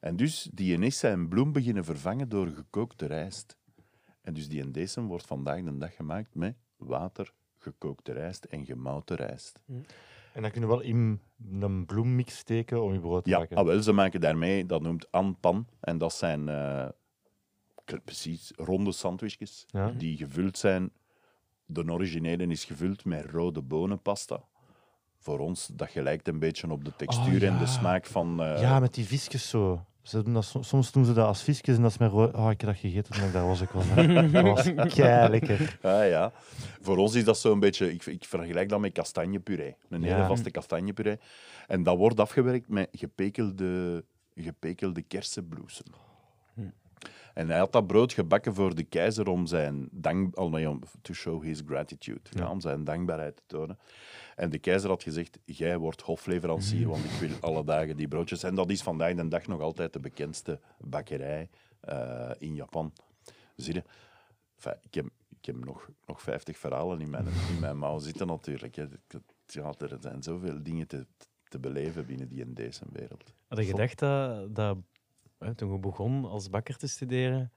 [0.00, 3.56] En dus die is zijn bloem beginnen vervangen door gekookte rijst.
[4.20, 9.16] En dus die decem wordt vandaag de dag gemaakt met water, gekookte rijst en gemouten
[9.16, 9.62] rijst.
[10.32, 11.20] En dan kunnen we wel in
[11.60, 13.56] een bloemmix steken om je brood te Ja, bakken.
[13.56, 15.66] ah, wel, ze maken daarmee, dat noemt anpan.
[15.80, 16.88] En dat zijn eh,
[18.04, 19.90] precies ronde sandwichjes Ja.
[19.90, 20.92] die gevuld zijn.
[21.64, 24.44] De originele is gevuld met rode bonenpasta.
[25.18, 27.64] Voor ons, dat gelijkt een beetje op de textuur en Oh, ja.
[27.64, 28.42] de smaak van...
[28.42, 29.84] eh, ja, met die visjes zo.
[30.02, 32.34] Ze doen dat, so- soms doen ze dat als visjes en dat is met rood.
[32.34, 33.60] Oh, ik heb dat gegeten toen ik daar was.
[33.60, 33.84] Ik was
[34.32, 34.42] dat
[34.74, 35.78] was kei lekker.
[35.82, 36.32] Ah, ja.
[36.80, 37.92] Voor ons is dat zo'n beetje...
[37.92, 39.76] Ik, ik vergelijk dat met kastanjepuree.
[39.88, 41.18] Een hele vaste kastanjepuree.
[41.66, 44.04] En dat wordt afgewerkt met gepekelde,
[44.34, 45.86] gepekelde kersenbloesem.
[47.38, 50.38] En hij had dat brood gebakken voor de keizer om zijn dank...
[50.38, 52.20] om to show his gratitude.
[52.30, 53.78] Ja, om zijn dankbaarheid te tonen.
[54.36, 58.42] En de keizer had gezegd, jij wordt hofleverancier, want ik wil alle dagen die broodjes.
[58.42, 61.48] En dat is vandaag de dag nog altijd de bekendste bakkerij
[61.80, 62.92] eh, in Japan.
[63.56, 63.82] Zie je?
[64.54, 65.06] Enfin, ik heb,
[65.40, 68.76] ik heb nog, nog 50 verhalen in mijn, in mijn mouw zitten natuurlijk.
[68.76, 68.84] hè.
[69.46, 71.06] Ja, er zijn zoveel dingen te,
[71.48, 73.24] te beleven binnen die in deze wereld.
[73.48, 74.76] Had je gedacht dat, dat
[75.38, 77.52] hè, toen je begon als bakker te studeren...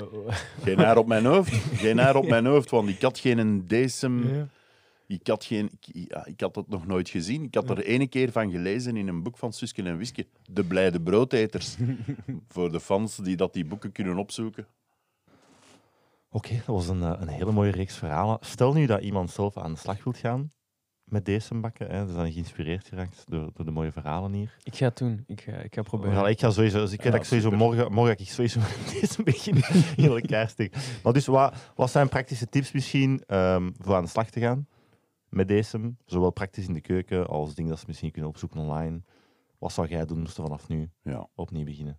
[0.00, 1.52] oh, oh, Geen haar op mijn hoofd.
[1.52, 4.34] Geen haar op mijn hoofd, want ik had geen decem.
[4.34, 4.48] Ja.
[5.08, 7.44] Ik had, geen, ik, ja, ik had dat nog nooit gezien.
[7.44, 10.26] Ik had er ene keer van gelezen in een boek van Suske en Wiske.
[10.50, 11.76] De Blijde Broodeters.
[12.48, 14.66] Voor de fans die dat die boeken kunnen opzoeken.
[16.30, 18.38] Oké, dat was een, eh, een hele mooie reeks verhalen.
[18.40, 20.52] Stel nu dat iemand zelf aan de slag wilt gaan
[21.06, 21.90] met deze bakken.
[21.90, 24.56] Hè, dus dan geïnspireerd geraakt door, door de mooie verhalen hier.
[24.62, 25.24] Ik ga het doen.
[25.26, 26.14] Ik ga, ik ga proberen.
[26.14, 27.64] Maar ik ga sowieso, dus ik weet Ja, dat ik sowieso super.
[27.66, 29.64] morgen, morgen ga ik sowieso met deze beginnen
[29.96, 30.80] in elkaar steken.
[31.02, 34.68] Maar dus wat, wat zijn praktische tips misschien ehm, voor aan de slag te gaan
[35.28, 35.94] met deze?
[36.04, 39.02] Zowel praktisch in de keuken als dingen dat ze misschien kunnen opzoeken online.
[39.58, 41.28] Wat zou jij doen moesten vanaf nu Ja.
[41.34, 41.98] opnieuw beginnen?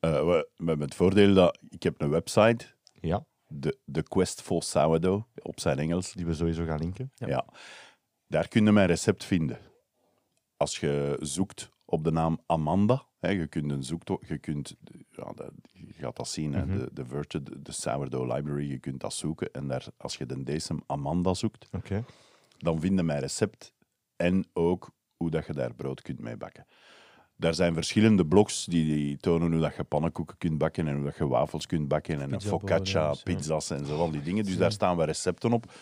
[0.00, 2.66] Eh, we, we hebben het voordeel dat ik heb een website,
[3.00, 6.12] Ja, de, de Quest for Sourdough, op zijn Engels.
[6.12, 7.12] die we sowieso gaan linken.
[7.14, 7.26] Ja.
[7.28, 7.44] Ja.
[8.32, 9.58] Daar kun je mijn recept vinden.
[10.56, 14.76] Als je zoekt op de naam Amanda, hè, je kunt een zoektocht, je kunt,
[15.10, 16.78] ja, dat, je gaat dat zien, hè, Mhm.
[16.78, 19.52] de, de Virtue, de, de Sourdough Library, je kunt dat zoeken.
[19.52, 21.68] En daar, als je de decem Amanda zoekt,
[22.58, 23.74] dan vind je mijn recept
[24.16, 26.66] en ook hoe dat je daar brood kunt mee bakken.
[27.36, 31.04] Daar zijn verschillende blogs die, die tonen hoe dat je pannenkoeken kunt bakken en hoe
[31.04, 34.44] dat je wafels kunt bakken en een focaccia, pizza's en zo van die dingen.
[34.44, 35.72] Dus daar staan we recepten op.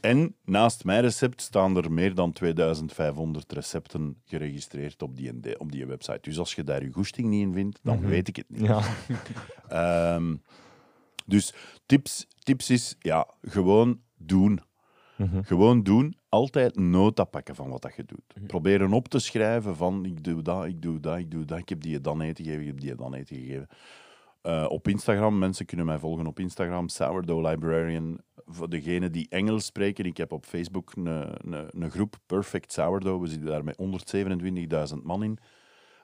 [0.00, 5.86] En naast mijn recept staan er meer dan 2500 recepten geregistreerd op die, op die
[5.86, 6.18] website.
[6.20, 8.08] Dus als je daar je goesting niet in vindt, dan Mhm.
[8.08, 8.60] weet ik het niet.
[8.60, 8.80] Ja.
[9.68, 10.34] Ehm,
[11.26, 11.54] dus
[11.86, 14.60] tips, tips is ja, gewoon doen.
[15.16, 15.42] Mhm.
[15.42, 16.16] Gewoon doen.
[16.28, 18.34] Altijd nota pakken van wat dat je doet.
[18.36, 18.46] Mhm.
[18.46, 21.58] Proberen op te schrijven van ik doe dat, ik doe dat, ik doe dat.
[21.58, 23.68] Ik heb die dan eten gegeven, ik heb die dan eten gegeven.
[24.46, 28.18] Eh, op Instagram, mensen kunnen mij volgen op Instagram, Sourdough Librarian.
[28.44, 33.20] Voor degenen die Engels spreken, ik heb op Facebook een, een, een groep, Perfect Sourdough.
[33.22, 33.76] We zitten daar met
[34.96, 35.38] 127.000 man in,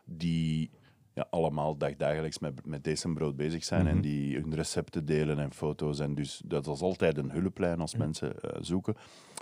[0.04, 0.70] die
[1.14, 4.02] ja, allemaal dagdagelijks met, met decembrood bezig zijn en Mhm.
[4.02, 5.98] die hun recepten delen en foto's.
[6.00, 8.94] En dus dat is altijd een hulplijn als mensen eh, zoeken.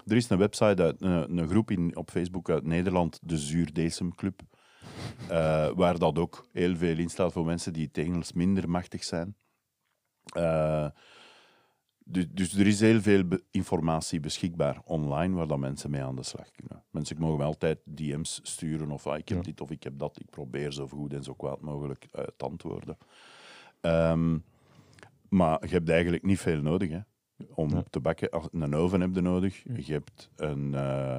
[0.06, 3.72] Er is een website, uit, een, een groep in, op Facebook uit Nederland, de Zuur
[3.72, 4.40] Decem Club,
[5.28, 9.04] eh, waar dat ook heel veel in staat voor mensen die het Engels minder machtig
[9.04, 9.36] zijn.
[10.34, 10.86] Eh,
[12.04, 16.16] dus, dus er is heel veel be- informatie beschikbaar online waar dat mensen mee aan
[16.16, 16.84] de slag kunnen.
[16.90, 19.44] Mensen mogen altijd DM's sturen of ah, ik heb Ja.
[19.44, 20.20] dit of ik heb dat.
[20.20, 22.06] Ik probeer zo goed en zo kwaad mogelijk
[22.36, 22.98] te antwoorden.
[23.80, 24.38] Ehm,
[25.28, 27.00] maar je hebt eigenlijk niet veel nodig hè,
[27.54, 27.82] om Ja.
[27.90, 28.30] te bakken.
[28.30, 29.62] Als- Een oven heb je nodig.
[29.86, 31.18] Je hebt een, eh,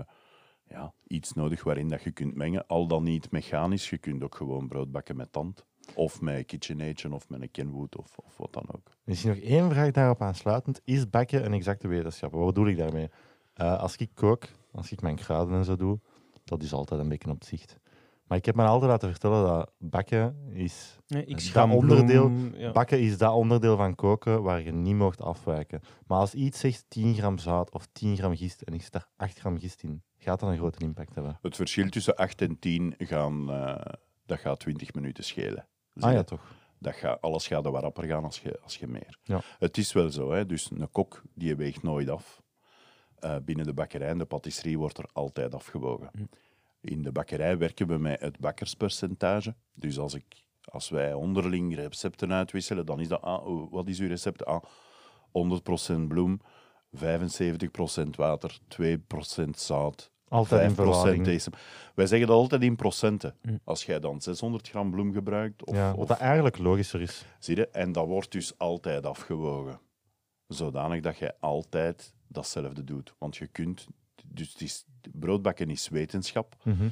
[0.71, 2.67] ja, iets nodig waarin dat je kunt mengen.
[2.67, 3.89] Al dan niet mechanisch.
[3.89, 5.65] Je kunt ook gewoon brood bakken met tand.
[5.95, 8.91] Of met KitchenAid of met een Kenwood of, of wat dan ook.
[9.03, 10.81] Misschien nog één vraag daarop aansluitend.
[10.83, 12.31] Is bakken een exacte wetenschap?
[12.31, 13.09] Wat bedoel ik daarmee?
[13.53, 15.99] Eh, als ik kook, als ik mijn kruiden en zo doe,
[16.43, 17.79] dat is altijd een beetje op zicht.
[18.27, 22.71] Maar ik heb me altijd laten vertellen dat bakken is, Nee, ik dat onderdeel- ja.
[22.71, 25.81] bakken is dat onderdeel van koken waar je niet mocht afwijken.
[26.07, 29.39] Maar als iets zegt 10 gram zout of 10 gram gist en ik daar 8
[29.39, 31.39] gram gist in, gaat dat een grote impact hebben.
[31.41, 33.93] Het verschil tussen 8 en 10 gaan, eh,
[34.25, 35.67] dat gaat 20 minuten schelen.
[35.99, 36.59] Ah ja, toch?
[36.81, 39.17] dat gaat, alles gaat er wat rapper gaan als je, als je meer.
[39.23, 39.41] Ja.
[39.59, 40.45] Het is wel zo, hè?
[40.45, 42.41] dus een kok die weegt nooit af.
[43.19, 46.09] Eh, binnen de bakkerij en de patisserie wordt er altijd afgewogen.
[46.11, 46.23] Hm.
[46.81, 49.55] In de bakkerij werken we met het bakkerspercentage.
[49.73, 53.99] Dus als, ik, als wij onderling recepten uitwisselen, dan is dat, ah, oh, wat is
[53.99, 54.45] uw recept?
[54.45, 54.63] Ah,
[55.31, 56.41] 100% bloem,
[56.91, 61.23] 75% water, 2% zout, Altijd in 5% verhouding.
[61.23, 61.53] decem.
[61.95, 63.35] Wij zeggen dat altijd in procenten.
[63.41, 63.57] Hm.
[63.63, 67.25] Als jij dan 600 gram bloem gebruikt, of, Ja, of wat dat eigenlijk logischer is.
[67.39, 67.67] Zie je?
[67.67, 69.79] En dat wordt dus altijd afgewogen.
[70.47, 73.13] Zodanig dat je altijd datzelfde doet.
[73.17, 73.87] Want je kunt...
[74.25, 76.55] Dus het is, broodbakken is wetenschap.
[76.63, 76.87] Mhm.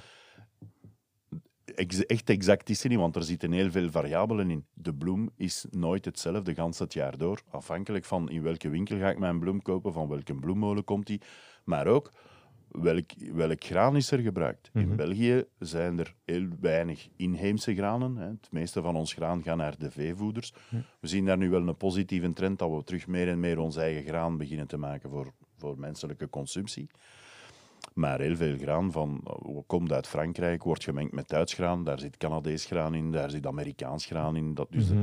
[1.76, 4.66] Ex- echt exact is het niet, want er zitten heel veel variabelen in.
[4.74, 7.42] De bloem is nooit hetzelfde, gans het jaar door.
[7.50, 11.22] Afhankelijk van in welke winkel ga ik mijn bloem kopen, van welke bloemmolen komt die.
[11.64, 12.12] Maar ook,
[12.72, 14.70] welk, welk graan is er gebruikt?
[14.74, 14.90] Mhm.
[14.90, 18.16] In België zijn er heel weinig inheemse granen.
[18.16, 18.26] Hè.
[18.28, 20.54] Het meeste van ons graan gaat naar de veevoeders.
[21.00, 23.76] We zien daar nu wel een positieve trend dat we terug meer en meer ons
[23.76, 26.90] eigen graan beginnen te maken voor, voor menselijke consumptie.
[27.94, 31.84] Maar heel veel graan van, eh, komt uit Frankrijk, wordt gemengd met Duits graan.
[31.84, 34.54] Daar zit Canadees graan in, daar zit Amerikaans graan in.
[34.54, 35.02] Dat, dus, Mhm.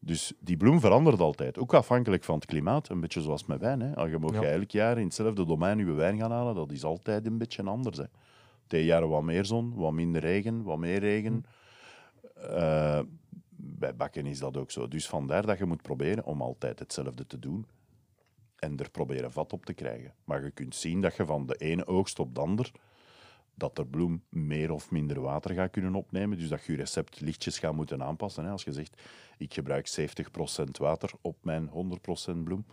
[0.00, 1.58] Dus die bloem verandert altijd.
[1.58, 2.88] Ook afhankelijk van het klimaat.
[2.88, 3.80] Een beetje zoals met wijn.
[3.80, 4.02] Hè.
[4.02, 4.42] Je mag Ja.
[4.42, 7.96] elk jaar in hetzelfde domein je wijn gaan halen, dat is altijd een beetje anders.
[7.98, 8.04] Hè.
[8.66, 11.44] Twee jaren wat meer zon, wat minder regen, wat meer regen.
[12.34, 13.00] Eh,
[13.56, 14.88] bij bakken is dat ook zo.
[14.88, 17.66] Dus vandaar dat je moet proberen om altijd hetzelfde te doen
[18.56, 20.12] en er proberen vat op te krijgen.
[20.24, 22.70] Maar je kunt zien dat je van de ene oogst op de ander
[23.58, 26.38] dat de bloem meer of minder water gaat kunnen opnemen.
[26.38, 28.44] Dus dat je je recept lichtjes gaat moeten aanpassen.
[28.44, 28.50] Hè.
[28.50, 29.02] Als je zegt,
[29.38, 31.70] ik gebruik 70% water op mijn
[32.34, 32.66] 100% bloem.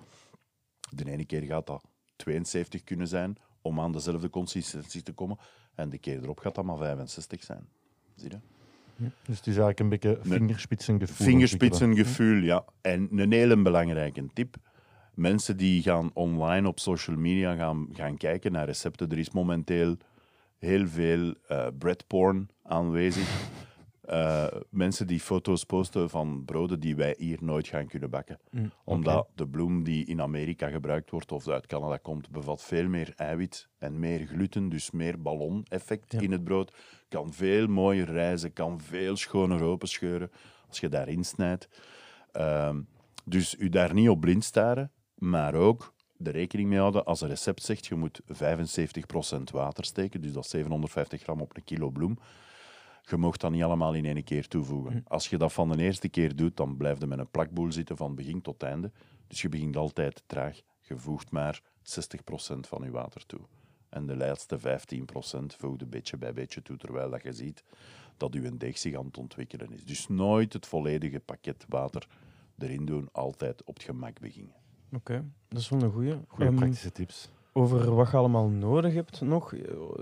[0.90, 1.84] De ene keer gaat dat
[2.16, 5.38] 72 kunnen zijn om aan dezelfde consistentie te komen.
[5.76, 7.68] En de keer erop gaat dat maar 65 zijn.
[8.16, 8.40] Zie je?
[8.98, 11.28] Dus het is eigenlijk een beetje vingerspitsengevoel.
[11.28, 12.66] Vingerspitsengevoel, ja.
[12.82, 14.56] En een hele belangrijke tip.
[15.14, 19.10] Mensen die gaan online op social media gaan, gaan kijken naar recepten.
[19.10, 19.98] Er is momenteel
[20.58, 23.30] heel veel eh breadporn aanwezig.
[24.06, 28.40] Eh, mensen die foto's posten van broden die wij hier nooit gaan kunnen bakken.
[28.52, 32.88] Mm, Omdat de bloem die in Amerika gebruikt wordt of uit Canada komt, bevat veel
[32.88, 36.20] meer eiwit en meer gluten, dus meer ballon-effect Ja.
[36.20, 36.76] in het brood.
[37.10, 40.32] Kan veel mooier rijzen, kan veel schoner openscheuren
[40.68, 41.70] als je daarin snijdt.
[42.32, 42.82] Ehm,
[43.24, 45.94] dus u daar niet op blind staren, maar ook
[46.24, 50.44] er rekening mee houden als een recept zegt je moet 75% water steken, dus dat
[50.44, 52.18] is 750 gram op een kilo bloem.
[53.02, 55.04] Je mag dat niet allemaal in één keer toevoegen.
[55.08, 57.98] Als je dat van de eerste keer doet, dan blijf je met een plakboel zitten
[57.98, 58.92] van begin tot einde.
[59.28, 60.62] Dus je begint altijd traag.
[60.82, 63.40] Je voegt maar 60% van je water toe.
[63.90, 64.62] En de laatste 15%
[65.58, 67.64] voeg je beetje bij beetje toe, terwijl dat je ziet
[68.18, 69.86] dat je deeg zich aan het ontwikkelen is.
[69.86, 72.08] Dus nooit het volledige pakket water
[72.58, 74.65] erin doen, altijd op het gemak beginnen.
[74.94, 76.14] Oké, dat is wel een goeie.
[76.28, 77.30] Goede Ehm, praktische tips.
[77.54, 79.54] over wat je allemaal nodig hebt nog.
[79.54, 79.60] eh,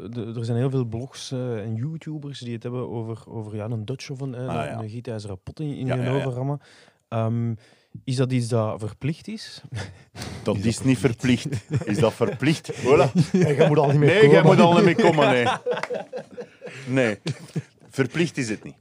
[0.09, 3.65] de- er zijn heel veel blogs eh, en YouTubers die het hebben over, over ja,
[3.65, 4.79] een Dutch oven, eh, Ah, een, ja.
[4.81, 6.59] een gietijzeren pot in, in Ja, je ja.
[7.09, 7.53] Ehm,
[8.03, 9.61] is dat iets dat verplicht is?
[10.43, 11.47] Dat is, niet verplicht.
[11.86, 12.71] Is dat verplicht?
[12.84, 13.11] Voilà.
[13.31, 14.31] En je moet al niet meer Nee, komen.
[14.34, 15.45] jij moet al niet meer komen, nee.
[16.88, 17.17] Nee,
[17.89, 18.75] verplicht is het niet.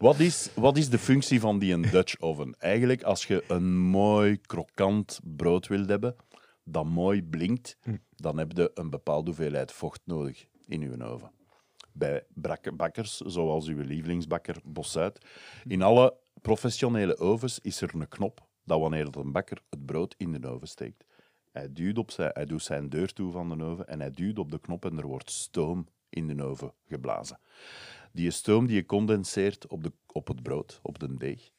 [0.00, 2.54] Wat is, wat is de functie van die een Dutch oven?
[2.58, 6.16] Eigenlijk, als je een mooi krokant brood wilt hebben,
[6.64, 7.78] dat mooi blinkt,
[8.16, 11.30] dan heb je een bepaalde hoeveelheid vocht nodig in je oven.
[11.92, 12.24] Bij
[12.74, 15.26] bakkers, zoals uw lievelingsbakker Bossuit,
[15.66, 20.32] in alle professionele ovens is er een knop dat wanneer een bakker het brood in
[20.32, 21.04] de oven steekt.
[21.52, 24.38] Hij, duwt op zijn, hij doet zijn deur toe van de oven en hij duwt
[24.38, 27.38] op de knop en er wordt stoom in de oven geblazen.
[28.12, 31.50] Die stoom die condenseert op, de, op het brood, op de deeg.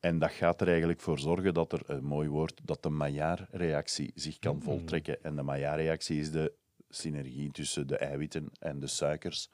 [0.00, 4.12] En dat gaat er eigenlijk voor zorgen dat er, een mooi woord, dat de Maillard-reactie
[4.14, 5.22] zich kan voltrekken.
[5.22, 6.52] En de Maillard-reactie is de
[6.88, 9.48] synergie tussen de eiwitten en de suikers,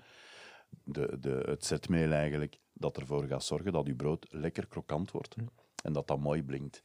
[0.85, 5.37] de, de, het zetmeel eigenlijk, dat ervoor gaat zorgen dat je brood lekker krokant wordt.
[5.83, 6.83] En dat dat mooi blinkt.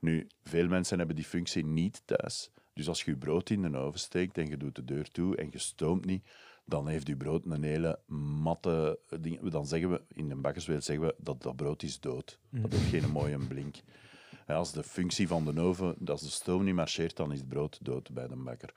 [0.00, 2.50] Nu, veel mensen hebben die functie niet thuis.
[2.74, 5.36] Dus als je je brood in de oven steekt en je doet de deur toe
[5.36, 6.28] en je stoomt niet,
[6.70, 7.98] dan heeft je brood een hele
[8.42, 9.50] matte ding.
[9.50, 12.38] Dan zeggen we, in de bakkerswereld zeggen we dat dat brood is dood.
[12.50, 13.76] Dat heeft geen mooie blink.
[14.46, 17.48] En als de functie van de oven, als de stoom niet marcheert, dan is het
[17.48, 18.74] brood dood bij de bakker.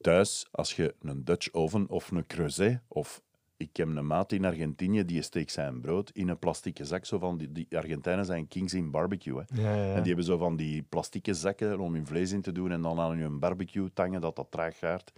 [0.00, 3.22] Thuis, als je een Dutch oven of een creuset of
[3.56, 7.04] ik heb een maat in Argentinië die steekt zijn brood in een plastieke zak.
[7.04, 9.42] Zo van die, die Argentijnen zijn kings in barbecue.
[9.46, 9.62] Hè.
[9.62, 9.88] Ja, ja, ja.
[9.94, 12.82] En die hebben zo van die plastieke zakken om hun vlees in te doen en
[12.82, 15.12] dan aan hun barbecue tangen dat dat traag gaat.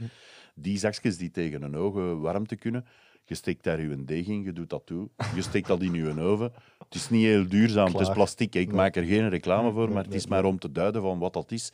[0.54, 2.86] Die zakjes die tegen een ogen warmte kunnen.
[3.24, 5.08] Je steekt daar je deeg in, je doet dat toe.
[5.34, 6.52] Je steekt dat in je oven.
[6.78, 8.54] Het is niet heel duurzaam, het is plastic.
[8.54, 8.76] Ik Nee.
[8.76, 11.50] maak er geen reclame voor, maar het is maar om te duiden van wat dat
[11.52, 11.72] is.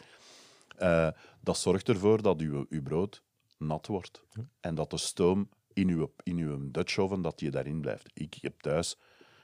[0.76, 1.08] Eh,
[1.40, 3.22] dat zorgt ervoor dat uw brood
[3.58, 4.22] nat wordt.
[4.60, 8.10] En dat de stoom in uw, in uw Dutch oven, dat die daarin blijft.
[8.14, 8.98] Ik heb thuis,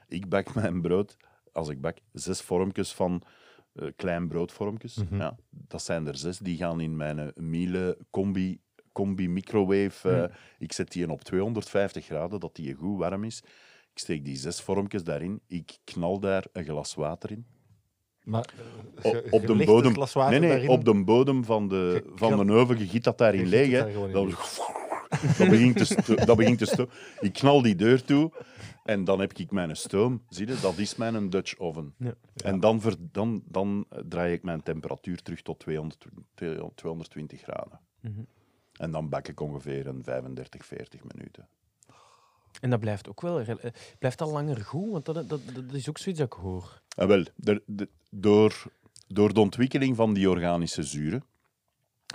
[0.08, 1.16] ik bak mijn brood,
[1.52, 3.22] als ik bak, zes vormpjes van
[3.72, 4.94] eh, klein broodvormpjes.
[4.96, 5.16] Mhm.
[5.16, 6.38] ja, dat zijn er zes.
[6.38, 8.60] Die gaan in mijn eh, Miele combi,
[8.92, 10.08] combi microwave.
[10.10, 10.32] eh, Mhm.
[10.58, 13.42] Ik zet die op 250 graden, dat die goed warm is.
[13.92, 15.40] Ik steek die zes vormpjes daarin.
[15.46, 17.46] Ik knal daar een glas water in.
[18.24, 18.48] Maar
[19.02, 19.84] je- op je de bodem.
[19.86, 22.78] het glas water Nee, nee, daarin, op de bodem van de, Je van de oven.
[22.78, 23.92] Je giet dat daarin je leeg.
[24.12, 24.58] Dat, leeg.
[25.38, 26.88] Dat begint te dat begint te sto-
[27.20, 28.32] Ik knal die deur toe
[28.84, 30.22] en dan heb ik mijn stoom.
[30.28, 31.94] Zie je, dat is mijn Dutch oven.
[31.98, 32.14] Ja.
[32.36, 36.04] En dan, ver, dan, dan draai ik mijn temperatuur terug tot 200,
[36.74, 37.80] 220 graden.
[38.00, 38.20] Mhm.
[38.72, 41.48] En dan bak ik ongeveer een 35, 40 minuten.
[42.60, 43.40] En dat blijft ook wel...
[43.40, 43.54] eh,
[43.98, 44.90] Blijft dat langer goed?
[44.90, 46.82] Want dat, dat, dat is ook zoiets dat ik hoor.
[46.96, 48.62] Ah, wel, de- de- door,
[49.08, 51.24] door de ontwikkeling van die organische zuren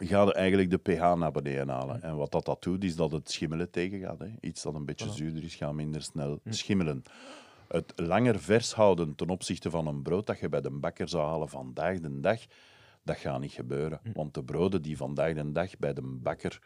[0.01, 2.01] gaat je eigenlijk de pH naar beneden halen.
[2.01, 4.19] En wat dat, dat doet, is dat het schimmelen tegengaat.
[4.19, 4.27] Hè.
[4.41, 5.13] Iets dat een beetje Voilà.
[5.13, 6.51] zuurder is, gaat minder snel Hm.
[6.51, 7.03] schimmelen.
[7.67, 11.27] Het langer vers houden ten opzichte van een brood dat je bij de bakker zou
[11.27, 12.39] halen vandaag de dag,
[13.03, 13.99] dat gaat niet gebeuren.
[14.03, 14.11] Hm.
[14.13, 16.59] Want de broden die vandaag de dag bij de bakker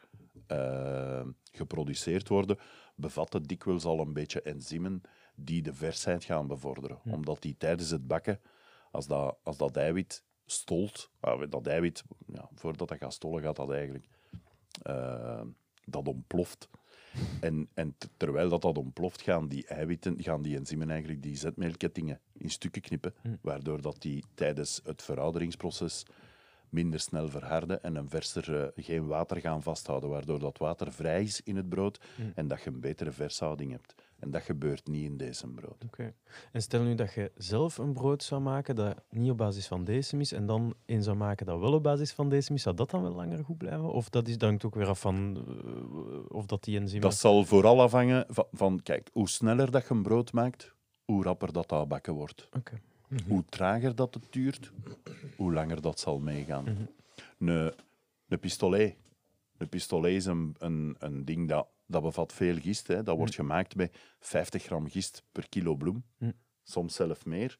[0.48, 1.22] eh,
[1.52, 2.58] geproduceerd worden,
[2.96, 5.02] bevatten dikwijls al een beetje enzymen
[5.36, 7.00] die de versheid gaan bevorderen.
[7.12, 8.40] Omdat die tijdens het bakken,
[8.92, 11.10] als dat, als dat eiwit stolt,
[11.50, 14.06] dat eiwit, ja, voordat dat gaat stollen, gaat dat eigenlijk,
[14.82, 15.42] eh,
[15.86, 16.70] dat ontploft.
[17.42, 22.20] En, en terwijl dat, dat ontploft, gaan die eiwitten, gaan die enzymen eigenlijk die zetmeelkettingen
[22.34, 23.36] in stukken knippen, Hm.
[23.42, 26.06] waardoor dat die tijdens het verouderingsproces
[26.70, 31.24] minder snel verharden en een verser eh, geen water gaan vasthouden, waardoor dat water vrij
[31.24, 32.22] is in het brood Hm.
[32.36, 33.96] en dat je een betere vershouding hebt.
[34.20, 35.84] En dat gebeurt niet in deze brood.
[35.86, 36.14] Oké.
[36.52, 39.84] En stel nu dat je zelf een brood zou maken dat niet op basis van
[39.84, 42.76] decim is, en dan een zou maken dat wel op basis van decim is, zou
[42.76, 43.92] dat dan wel langer goed blijven?
[43.92, 47.02] Of dat is, hangt ook weer af van eh, of dat die enzymen...
[47.02, 51.24] Dat zal vooral afhangen van, van, kijk, hoe sneller dat je een brood maakt, hoe
[51.24, 52.50] rapper dat dat bakken wordt.
[52.54, 52.82] Oké.
[53.28, 54.72] Hoe trager dat het duurt,
[55.36, 56.64] hoe langer dat zal meegaan.
[56.64, 57.50] Mhm.
[57.50, 57.74] Een,
[58.28, 58.96] een pistolet.
[59.58, 62.88] Een pistolet is een, een, een ding dat, dat bevat veel gist.
[62.88, 63.04] Hè.
[63.04, 66.04] Dat wordt gemaakt met 50 gram gist per kilo bloem.
[66.18, 66.32] Hm.
[66.64, 67.60] Soms zelf meer.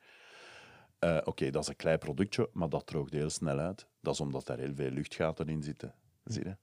[1.00, 3.88] Eh, Oké, dat is een klein productje, maar dat droogt heel snel uit.
[4.00, 5.94] Dat is omdat daar heel veel luchtgaten in zitten.
[6.24, 6.56] Zie je?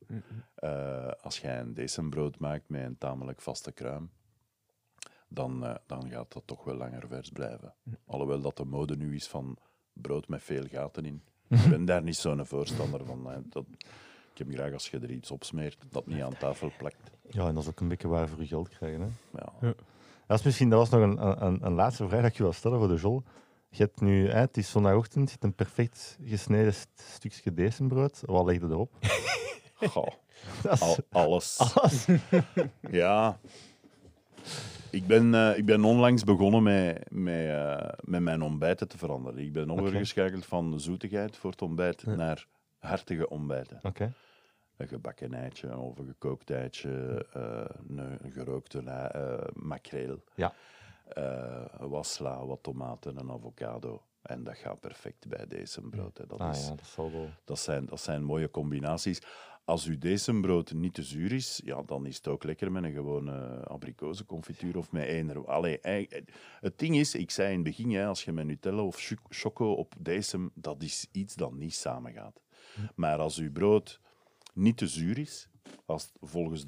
[0.55, 4.11] Eh, als jij een decembrood maakt met een tamelijk vaste kruim,
[5.29, 7.75] dan, eh, dan gaat dat toch wel langer vers blijven.
[8.05, 9.57] Alhoewel dat de mode nu is van
[9.93, 11.23] brood met veel gaten in.
[11.49, 13.45] Ik ben daar niet zo'n voorstander van.
[13.49, 13.67] Dat,
[14.35, 17.11] ik heb graag als je er iets op smeert, dat niet aan tafel plakt.
[17.31, 19.01] Ja, en dat is ook een beetje waar voor je geld krijgen.
[19.01, 19.39] Hè.
[19.39, 19.75] Ja.
[20.27, 22.53] Dat, is misschien, dat was nog een, een, een laatste vraag dat ik je wil
[22.53, 23.23] stellen voor de Jol.
[23.69, 28.23] Je hebt nu, hè, het is zondagochtend, je hebt een perfect gesneden st- stukje decembrood.
[28.27, 28.93] Wat leg je erop?
[29.91, 30.07] Goh,
[30.73, 31.59] is- al, alles.
[31.75, 32.07] alles.
[32.91, 33.39] Ja.
[34.91, 39.39] Ik ben, eh, ik ben onlangs begonnen met, met, eh, met mijn ontbijten te veranderen.
[39.45, 42.15] Ik ben overgeschakeld van zoetigheid voor het ontbijt Ja.
[42.15, 42.47] naar
[42.85, 43.79] hartige ontbijten.
[44.77, 50.55] Een gebakken eitje of een gekookt eitje, eh, een, een gerookte eh, makreel, Ja.
[51.09, 54.03] eh, wat sla, wat tomaten, een avocado.
[54.23, 56.19] En dat gaat perfect bij deze brood.
[56.19, 56.27] hè.
[56.27, 57.29] Dat, Ah is, ja, dat zal wel.
[57.45, 59.23] dat, zijn, dat zijn mooie combinaties.
[59.65, 62.93] Als uw decembrood niet te zuur is, ja, dan is het ook lekker met een
[62.93, 65.47] gewone abrikozenconfituur of met eender.
[65.47, 65.79] Allee,
[66.61, 69.27] het ding is, ik zei in het begin, hè, als je met Nutella of choc-
[69.29, 72.41] choco op decem, dat is iets dat niet samengaat.
[72.95, 74.01] Maar als uw brood
[74.53, 75.49] niet te zuur is,
[75.87, 76.67] als het volgens,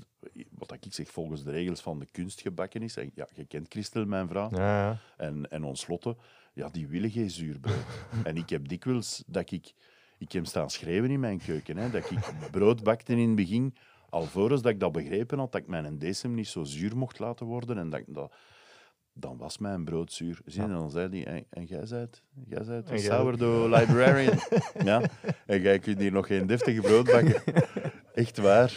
[0.51, 3.67] wat ik zeg, volgens de regels van de kunst gebakken is, en ja, je kent
[3.69, 4.99] Christel, mijn vrouw, Ja, ja.
[5.17, 6.17] en, en ons Lotte,
[6.53, 7.85] ja, die willen geen zuurbrood.
[8.25, 9.73] en ik heb dikwijls dat ik...
[10.19, 12.19] Ik heb staan schreeuwen in mijn keuken, hè, dat ik
[12.51, 13.75] brood bakte in het begin,
[14.11, 17.47] alvorens dat ik dat begrepen had, dat ik mijn decem niet zo zuur mocht laten
[17.47, 17.79] worden.
[17.79, 18.31] En dat,
[19.19, 20.41] dan was mijn brood zuur.
[20.45, 24.39] Zie en dan zei hij, en, en jij zijt, jij zijt een sourdough librarian.
[24.91, 25.03] ja,
[25.47, 27.43] en jij kunt hier nog geen deftige brood bakken.
[28.15, 28.71] Echt waar.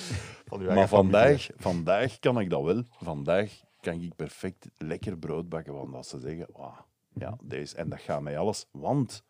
[0.46, 0.88] Van Maar familie.
[0.88, 2.84] vandaag, vandaag kan ik dat wel.
[2.90, 5.74] Vandaag kan ik perfect lekker brood bakken.
[5.74, 8.66] Want als ze zeggen, "Wauw, ja, deze, en dat gaat mij alles.
[8.72, 9.24] Want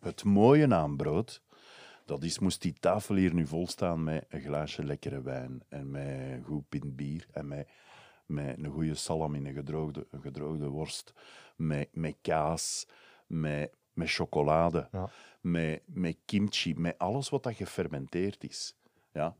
[0.00, 1.42] het mooie aan brood,
[2.04, 5.90] dat is, moest die tafel hier nu vol staan met een glaasje lekkere wijn en
[5.90, 7.68] met een goed pint bier en met,
[8.26, 11.12] met een goede salam in een gedroogde, een gedroogde worst,
[11.56, 12.86] met, met kaas,
[13.26, 15.08] met, met chocolade, Ja.
[15.40, 18.76] met, met kimchi, met alles wat dat gefermenteerd is.
[19.12, 19.36] Ja,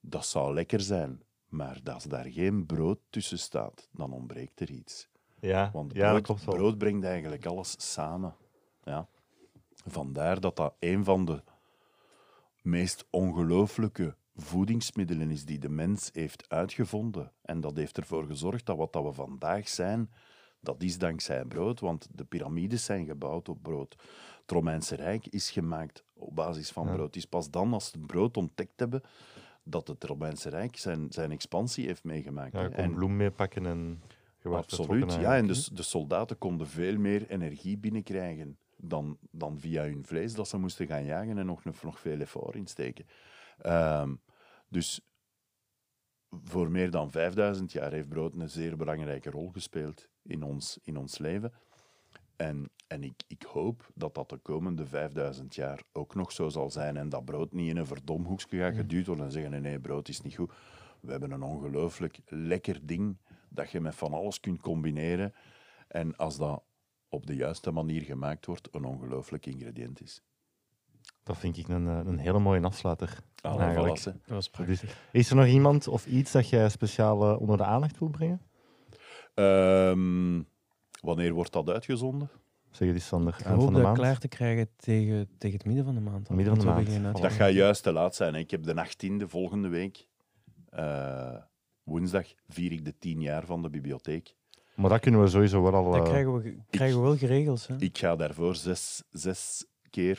[0.00, 1.22] dat zou lekker zijn.
[1.48, 5.08] Maar als daar geen brood tussen staat, dan ontbreekt er iets.
[5.40, 6.54] Ja, Want ja dat brood, klopt wel.
[6.54, 8.34] brood brengt eigenlijk alles samen.
[8.82, 9.08] Ja.
[9.86, 11.42] Vandaar dat dat een van de
[12.62, 17.32] meest ongelooflijke voedingsmiddelen is die de mens heeft uitgevonden.
[17.42, 20.10] En dat heeft ervoor gezorgd dat wat dat we vandaag zijn,
[20.60, 23.96] dat is dankzij brood, want de piramides zijn gebouwd op brood.
[24.40, 26.92] Het Romeinse Rijk is gemaakt op basis van Ja.
[26.92, 27.06] brood.
[27.06, 29.02] Het is pas dan, als ze het brood ontdekt hebben,
[29.62, 32.52] dat het Romeinse Rijk zijn, zijn expansie heeft meegemaakt.
[32.52, 34.02] Ja, je kon En- bloem meepakken en
[34.42, 35.36] Absoluut, ja.
[35.36, 40.48] En de, de soldaten konden veel meer energie binnenkrijgen dan, dan via hun vlees dat
[40.48, 43.06] ze moesten gaan jagen en nog, nog veel effort insteken.
[43.58, 44.14] Ehm,
[44.68, 45.00] dus
[46.30, 50.96] voor meer dan 5000 jaar heeft brood een zeer belangrijke rol gespeeld in ons, in
[50.96, 51.52] ons leven.
[52.36, 56.70] En, en ik, ik hoop dat dat de komende 5000 jaar ook nog zo zal
[56.70, 59.80] zijn en dat brood niet in een verdomhoekje gaat geduwd worden en zeggen nee, nee,
[59.80, 60.52] brood is niet goed.
[61.00, 63.16] We hebben een ongelooflijk lekker ding
[63.48, 65.34] dat je met van alles kunt combineren.
[65.88, 66.62] En als dat
[67.08, 70.22] op de juiste manier gemaakt wordt, een ongelooflijk ingrediënt is.
[71.26, 73.18] Dat vind ik een, eh, een hele mooie afsluiter.
[73.42, 74.00] Alle Eigenlijk.
[74.00, 74.10] voilà, hè.
[74.12, 74.98] Dat was Dus, prachtig.
[75.12, 78.40] is er nog iemand of iets dat jij speciaal eh, onder de aandacht wil brengen?
[79.34, 80.42] Ehm,
[81.00, 82.30] wanneer wordt dat uitgezonden?
[82.70, 83.36] Zeg het eens, Sander.
[83.38, 83.98] Ik hoop van de dat maand?
[83.98, 86.28] klaar te krijgen tegen, tegen het midden van de maand.
[86.28, 86.84] Midden van de maand.
[86.84, 87.12] beginnen.
[87.12, 88.34] Dat gaat juist te laat zijn.
[88.34, 88.40] Hè.
[88.40, 90.06] Ik heb de 18e volgende week.
[90.70, 91.36] eh,
[91.82, 94.34] woensdag vier ik de tien jaar van de bibliotheek.
[94.74, 95.90] Maar dat kunnen we sowieso wel al...
[95.90, 97.66] Dat krijgen we, ge- krijgen we wel geregeld.
[97.66, 97.74] Hè?
[97.78, 100.18] Ik ga daarvoor zes, zes keer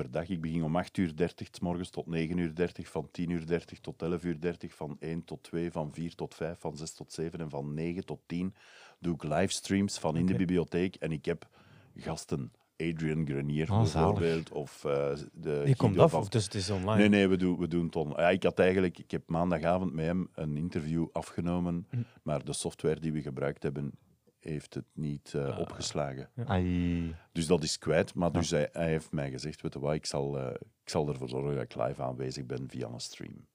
[0.00, 0.28] per dag.
[0.28, 3.46] Ik begin om 8 uur 30 's morgens tot 9 uur 30, van 10 uur
[3.46, 6.92] 30 tot 11 uur 30, van 1 tot 2, van 4 tot 5, van 6
[6.94, 8.54] tot 7 en van 9 tot 10
[8.98, 10.94] doe ik livestreams van in de bibliotheek.
[10.96, 11.48] En ik heb
[11.96, 12.52] gasten.
[12.76, 14.18] Adrian Grenier Oh, zalig.
[14.18, 14.50] bijvoorbeeld.
[14.52, 14.92] Of eh,
[15.32, 16.96] de Guido komt af, of dus het is online.
[16.98, 19.92] Nee, nee, we doen, we doen het on- ja, Ik had eigenlijk, ik heb maandagavond
[19.92, 21.96] met hem een interview afgenomen, Hm.
[22.22, 23.92] maar de software die we gebruikt hebben,
[24.40, 25.58] heeft het niet eh, Ah.
[25.58, 26.28] opgeslagen.
[26.46, 28.14] Ai, Dus dat is kwijt.
[28.14, 31.08] Maar dus hij, hij heeft mij gezegd, weet je wat, ik zal, eh, ik zal
[31.08, 33.46] ervoor zorgen dat ik live aanwezig ben via een stream.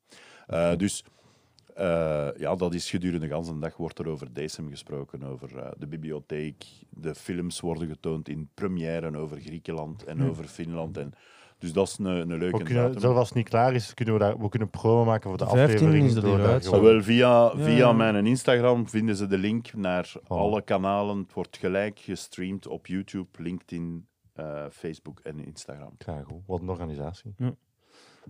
[0.47, 1.03] Eh, dus
[1.75, 5.87] eh, ja, dat is gedurende de ganse dag wordt er over DSM gesproken, over de
[5.87, 6.65] bibliotheek.
[6.89, 10.27] De films worden getoond in première over Griekenland en Hm.
[10.29, 10.97] over Finland.
[10.97, 11.13] En,
[11.57, 12.99] dus dat is een, een leuke kunnen, datum.
[12.99, 15.43] zelfs als het niet klaar is, kunnen we, daar, we kunnen promo maken voor de,
[15.45, 16.05] De 15e aflevering.
[16.05, 17.91] is dat gewoon- Zowel via, via ja.
[17.93, 21.17] mijn Instagram vinden ze de link naar alle kanalen.
[21.17, 25.93] Het wordt gelijk gestreamd op YouTube, LinkedIn, eh, Facebook en Instagram.
[25.97, 26.41] Ja, goed.
[26.45, 27.33] Wat een organisatie.
[27.37, 27.55] Ja.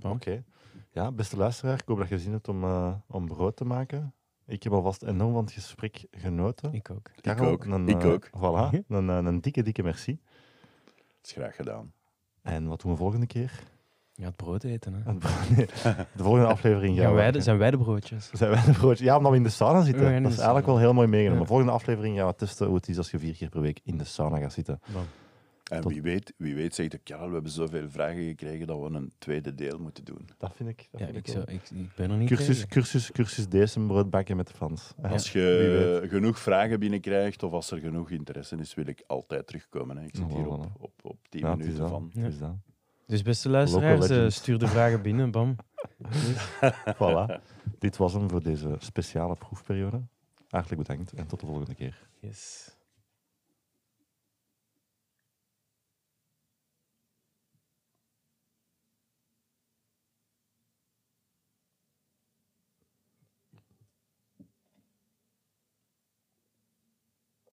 [0.02, 0.44] Oké.
[0.92, 4.14] Ja, beste luisteraar, ik hoop dat je zin hebt om, eh, om brood te maken.
[4.48, 6.74] Ik heb alvast enorm van het gesprek genoten.
[6.74, 7.12] Ik ook.
[7.22, 7.66] Karel, ook.
[7.66, 8.28] Een, Ik eh, ook.
[8.28, 10.20] Voilà, een, eh, een dikke, dikke merci.
[10.86, 11.94] Dat is graag gedaan.
[12.46, 13.52] En wat doen we volgende keer?
[14.14, 14.94] Ja, het brood eten.
[14.94, 15.00] Hè.
[15.12, 15.66] Het bro- nee,
[16.16, 17.16] De volgende aflevering gaan we...
[17.16, 18.30] wij, de, zijn wij de broodjes?
[18.34, 19.08] Zijn wij de broodjes?
[19.08, 20.24] Ja, omdat we in de sauna zitten.
[20.24, 21.38] Dat is eigenlijk wel heel mooi meegenomen.
[21.38, 21.44] Ja.
[21.44, 23.80] De volgende aflevering gaan we testen hoe het is als je vier keer per week
[23.84, 24.80] in de sauna gaat zitten.
[24.94, 25.04] Bam.
[25.72, 28.80] En Tot- wie weet, wie weet zegt de Karel, we hebben zoveel vragen gekregen dat
[28.80, 30.30] we een tweede deel moeten doen.
[30.38, 30.88] Dat vind ik.
[30.92, 32.70] Dat Ja, vind ik, ik zou, ik, ik ben er niet Cursus, tegen.
[32.70, 34.94] cursus, cursus deze brood bakken met de Frans.
[35.02, 39.48] Ja, Als je genoeg vragen binnenkrijgt of als er genoeg interesse is, wil ik altijd
[39.48, 39.98] terugkomen.
[39.98, 40.04] Hè.
[40.06, 41.92] Ik zit Oh, hier op, op, op 10 Ja, het is minuten dat.
[41.92, 42.12] van.
[42.40, 42.56] Dat.
[43.08, 45.32] Dus beste luisteraars, eh, stuur de vragen binnen.
[45.32, 45.56] Bam.
[46.96, 47.42] Voilà.
[47.80, 50.02] Dit was hem voor deze speciale proefperiode.
[50.50, 52.08] Hartelijk bedankt en tot de volgende keer.
[52.20, 52.75] Yes.